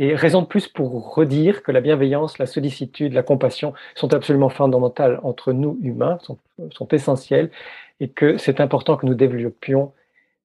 Et 0.00 0.14
raison 0.14 0.40
de 0.40 0.46
plus 0.46 0.66
pour 0.66 1.14
redire 1.14 1.62
que 1.62 1.70
la 1.70 1.82
bienveillance, 1.82 2.38
la 2.38 2.46
sollicitude, 2.46 3.12
la 3.12 3.22
compassion 3.22 3.74
sont 3.94 4.14
absolument 4.14 4.48
fondamentales 4.48 5.20
entre 5.22 5.52
nous 5.52 5.78
humains, 5.82 6.18
sont, 6.22 6.88
essentielles, 6.90 7.50
et 8.00 8.08
que 8.08 8.38
c'est 8.38 8.60
important 8.60 8.96
que 8.96 9.04
nous 9.04 9.14
développions 9.14 9.92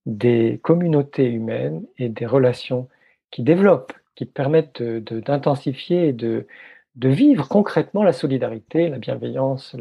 des 0.06 0.60
communautés 0.62 1.30
humaines 1.30 1.86
et 1.98 2.10
des 2.10 2.26
relations 2.26 2.90
qui 3.32 3.44
développent, 3.44 3.94
qui 4.16 4.26
permettent 4.26 4.84
d'intensifier 4.84 6.10
et 6.10 6.14
de, 6.14 6.46
vivre 6.98 7.48
concrètement 7.48 8.04
la 8.04 8.12
solidarité, 8.12 8.90
la 8.90 8.98
bienveillance, 8.98 9.74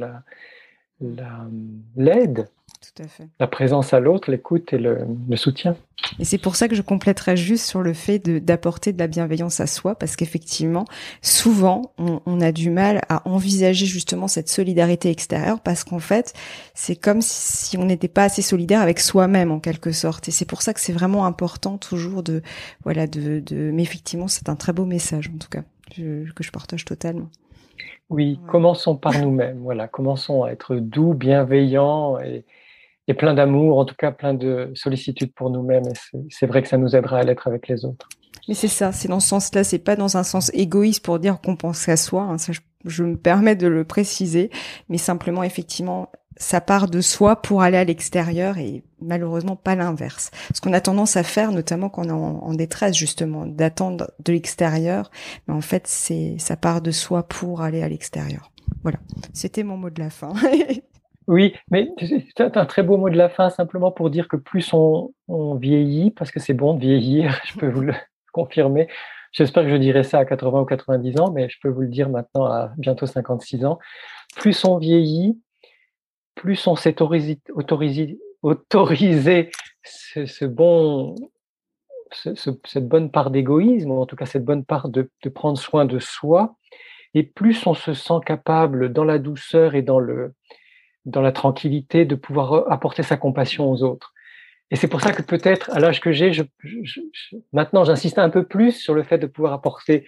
l'aide. 1.96 2.46
La, 2.46 2.53
tout 2.92 3.02
à 3.02 3.08
fait. 3.08 3.28
La 3.40 3.46
présence 3.46 3.92
à 3.92 4.00
l'autre, 4.00 4.30
l'écoute 4.30 4.72
et 4.72 4.78
le, 4.78 5.06
soutien. 5.36 5.76
Et 6.18 6.24
c'est 6.24 6.38
pour 6.38 6.56
ça 6.56 6.68
que 6.68 6.74
je 6.74 6.82
compléterai 6.82 7.36
juste 7.36 7.66
sur 7.66 7.82
le 7.82 7.92
fait 7.92 8.18
d'apporter 8.18 8.92
de, 8.92 8.98
la 8.98 9.06
bienveillance 9.06 9.60
à 9.60 9.66
soi, 9.66 9.94
parce 9.94 10.16
qu'effectivement, 10.16 10.84
souvent, 11.22 11.94
on, 11.98 12.40
a 12.40 12.52
du 12.52 12.70
mal 12.70 13.00
à 13.08 13.26
envisager 13.28 13.86
justement 13.86 14.28
cette 14.28 14.48
solidarité 14.48 15.10
extérieure, 15.10 15.60
parce 15.60 15.84
qu'en 15.84 15.98
fait, 15.98 16.34
c'est 16.74 16.96
comme 16.96 17.22
si 17.22 17.78
on 17.78 17.84
n'était 17.84 18.08
pas 18.08 18.24
assez 18.24 18.42
solidaire 18.42 18.80
avec 18.80 19.00
soi-même 19.00 19.50
en 19.50 19.60
quelque 19.60 19.92
sorte. 19.92 20.28
Et 20.28 20.30
c'est 20.30 20.44
pour 20.44 20.62
ça 20.62 20.74
que 20.74 20.80
c'est 20.80 20.92
vraiment 20.92 21.26
important 21.26 21.78
toujours 21.78 22.22
de, 22.22 22.42
voilà, 22.84 23.06
de, 23.06 23.40
de 23.40 23.70
mais 23.72 23.82
effectivement, 23.82 24.28
c'est 24.28 24.48
un 24.48 24.56
très 24.56 24.72
beau 24.72 24.84
message 24.84 25.30
en 25.34 25.38
tout 25.38 25.48
cas 25.48 25.62
que 25.90 26.42
je 26.42 26.50
partage 26.50 26.84
totalement. 26.84 27.28
Oui, 28.10 28.38
commençons 28.46 28.96
par 28.96 29.18
nous-mêmes. 29.18 29.58
Voilà, 29.60 29.88
commençons 29.88 30.44
à 30.44 30.50
être 30.50 30.76
doux, 30.76 31.14
bienveillants 31.14 32.18
et, 32.20 32.44
et 33.08 33.14
plein 33.14 33.34
d'amour, 33.34 33.78
en 33.78 33.84
tout 33.84 33.94
cas 33.96 34.12
plein 34.12 34.34
de 34.34 34.70
sollicitude 34.74 35.32
pour 35.34 35.50
nous-mêmes. 35.50 35.84
Et 35.86 36.18
c'est 36.30 36.46
vrai 36.46 36.62
que 36.62 36.68
ça 36.68 36.78
nous 36.78 36.96
aidera 36.96 37.18
à 37.18 37.22
l'être 37.22 37.46
avec 37.46 37.68
les 37.68 37.84
autres. 37.84 38.08
Mais 38.48 38.54
c'est 38.54 38.68
ça, 38.68 38.92
c'est 38.92 39.08
dans 39.08 39.20
ce 39.20 39.28
sens-là, 39.28 39.64
c'est 39.64 39.78
pas 39.78 39.96
dans 39.96 40.16
un 40.16 40.22
sens 40.22 40.50
égoïste 40.54 41.04
pour 41.04 41.18
dire 41.18 41.40
qu'on 41.40 41.56
pense 41.56 41.88
à 41.88 41.96
soi. 41.96 42.22
Hein, 42.22 42.38
ça, 42.38 42.52
je, 42.84 43.02
me 43.02 43.16
permets 43.16 43.56
de 43.56 43.66
le 43.66 43.84
préciser, 43.84 44.50
mais 44.88 44.98
simplement 44.98 45.42
effectivement, 45.42 46.10
ça 46.36 46.60
part 46.60 46.88
de 46.88 47.00
soi 47.00 47.40
pour 47.40 47.62
aller 47.62 47.78
à 47.78 47.84
l'extérieur 47.84 48.58
et 48.58 48.82
malheureusement 49.00 49.56
pas 49.56 49.76
l'inverse. 49.76 50.30
Ce 50.52 50.60
qu'on 50.60 50.72
a 50.72 50.80
tendance 50.80 51.16
à 51.16 51.22
faire, 51.22 51.52
notamment 51.52 51.88
quand 51.88 52.06
on 52.06 52.08
est 52.08 52.12
en, 52.12 52.42
en 52.42 52.54
détresse 52.54 52.96
justement, 52.96 53.46
d'attendre 53.46 54.10
de 54.22 54.32
l'extérieur, 54.32 55.10
mais 55.46 55.54
en 55.54 55.60
fait 55.60 55.86
c'est 55.86 56.36
ça 56.38 56.56
part 56.56 56.82
de 56.82 56.90
soi 56.90 57.22
pour 57.22 57.62
aller 57.62 57.82
à 57.82 57.88
l'extérieur. 57.88 58.50
Voilà, 58.82 58.98
c'était 59.32 59.62
mon 59.62 59.76
mot 59.76 59.90
de 59.90 60.00
la 60.00 60.10
fin. 60.10 60.34
Oui, 61.26 61.54
mais 61.70 61.88
c'est 62.36 62.56
un 62.56 62.66
très 62.66 62.82
beau 62.82 62.98
mot 62.98 63.08
de 63.08 63.16
la 63.16 63.30
fin, 63.30 63.48
simplement 63.48 63.90
pour 63.90 64.10
dire 64.10 64.28
que 64.28 64.36
plus 64.36 64.72
on, 64.74 65.12
vieillit, 65.56 66.10
parce 66.10 66.30
que 66.30 66.38
c'est 66.38 66.52
bon 66.54 66.74
de 66.74 66.80
vieillir, 66.80 67.40
je 67.46 67.58
peux 67.58 67.68
vous 67.68 67.80
le 67.80 67.94
confirmer. 68.32 68.88
J'espère 69.32 69.64
que 69.64 69.70
je 69.70 69.76
dirai 69.76 70.04
ça 70.04 70.18
à 70.18 70.24
80 70.24 70.60
ou 70.60 70.64
90 70.64 71.20
ans, 71.20 71.32
mais 71.32 71.48
je 71.48 71.58
peux 71.60 71.68
vous 71.68 71.80
le 71.80 71.88
dire 71.88 72.08
maintenant 72.10 72.44
à 72.44 72.72
bientôt 72.76 73.06
56 73.06 73.64
ans. 73.64 73.78
Plus 74.36 74.64
on 74.64 74.76
vieillit, 74.78 75.40
plus 76.34 76.66
on 76.66 76.76
s'est 76.76 77.00
autorisé, 77.00 78.18
autorisé, 78.42 79.50
ce, 79.82 80.44
bon, 80.44 81.14
cette 82.12 82.86
bonne 82.86 83.10
part 83.10 83.30
d'égoïsme, 83.30 83.90
ou 83.90 84.00
en 84.00 84.06
tout 84.06 84.16
cas 84.16 84.26
cette 84.26 84.44
bonne 84.44 84.64
part 84.64 84.88
de, 84.88 85.10
de 85.22 85.28
prendre 85.30 85.58
soin 85.58 85.84
de 85.86 85.98
soi, 85.98 86.56
et 87.14 87.22
plus 87.22 87.66
on 87.66 87.74
se 87.74 87.94
sent 87.94 88.20
capable 88.26 88.92
dans 88.92 89.04
la 89.04 89.18
douceur 89.18 89.74
et 89.74 89.82
dans 89.82 90.00
le 90.00 90.34
dans 91.04 91.20
la 91.20 91.32
tranquillité 91.32 92.04
de 92.04 92.14
pouvoir 92.14 92.70
apporter 92.72 93.02
sa 93.02 93.16
compassion 93.16 93.70
aux 93.70 93.82
autres. 93.82 94.14
Et 94.70 94.76
c'est 94.76 94.88
pour 94.88 95.00
ça 95.00 95.12
que 95.12 95.22
peut-être 95.22 95.70
à 95.70 95.78
l'âge 95.78 96.00
que 96.00 96.12
j'ai, 96.12 96.32
je, 96.32 96.42
maintenant 97.52 97.84
j'insiste 97.84 98.18
un 98.18 98.30
peu 98.30 98.44
plus 98.44 98.72
sur 98.72 98.94
le 98.94 99.02
fait 99.02 99.18
de 99.18 99.26
pouvoir 99.26 99.52
apporter 99.52 100.06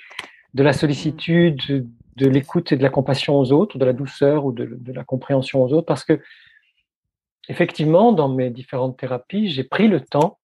de 0.55 0.63
la 0.63 0.73
sollicitude, 0.73 1.87
de, 2.17 2.27
l'écoute 2.27 2.73
et 2.73 2.77
de 2.77 2.83
la 2.83 2.89
compassion 2.89 3.39
aux 3.39 3.53
autres, 3.53 3.79
de 3.79 3.85
la 3.85 3.93
douceur 3.93 4.47
ou 4.47 4.53
de, 4.53 4.77
de, 4.81 4.93
la 4.93 5.05
compréhension 5.05 5.63
aux 5.63 5.73
autres, 5.73 5.87
parce 5.87 6.05
que 6.05 6.21
effectivement, 7.49 8.13
dans 8.13 8.29
mes 8.29 8.51
différentes 8.51 8.97
thérapies, 8.97 9.51
j'ai 9.51 9.65
pris 9.65 9.87
le 9.89 10.01
temps 10.01 10.39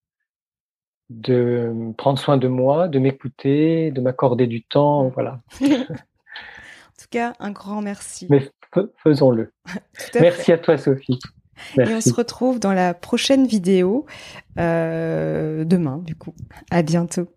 de 1.09 1.93
prendre 1.97 2.19
soin 2.19 2.37
de 2.37 2.47
moi, 2.47 2.87
de 2.87 2.99
m'écouter, 2.99 3.91
de 3.91 4.01
m'accorder 4.01 4.47
du 4.47 4.63
temps, 4.63 5.09
voilà. 5.09 5.41
en 5.61 5.67
tout 5.67 7.07
cas, 7.09 7.33
un 7.39 7.51
grand 7.51 7.81
merci. 7.81 8.27
Mais 8.29 8.51
faisons-le. 9.03 9.51
merci 10.19 10.51
à 10.51 10.57
toi, 10.57 10.77
Sophie. 10.77 11.19
Et 11.77 11.93
on 11.93 12.01
se 12.01 12.13
retrouve 12.13 12.59
dans 12.59 12.73
la 12.73 12.93
prochaine 12.93 13.45
vidéo 13.45 14.05
euh, 14.59 15.63
demain, 15.63 15.99
du 16.03 16.15
coup. 16.15 16.33
À 16.71 16.81
bientôt. 16.81 17.27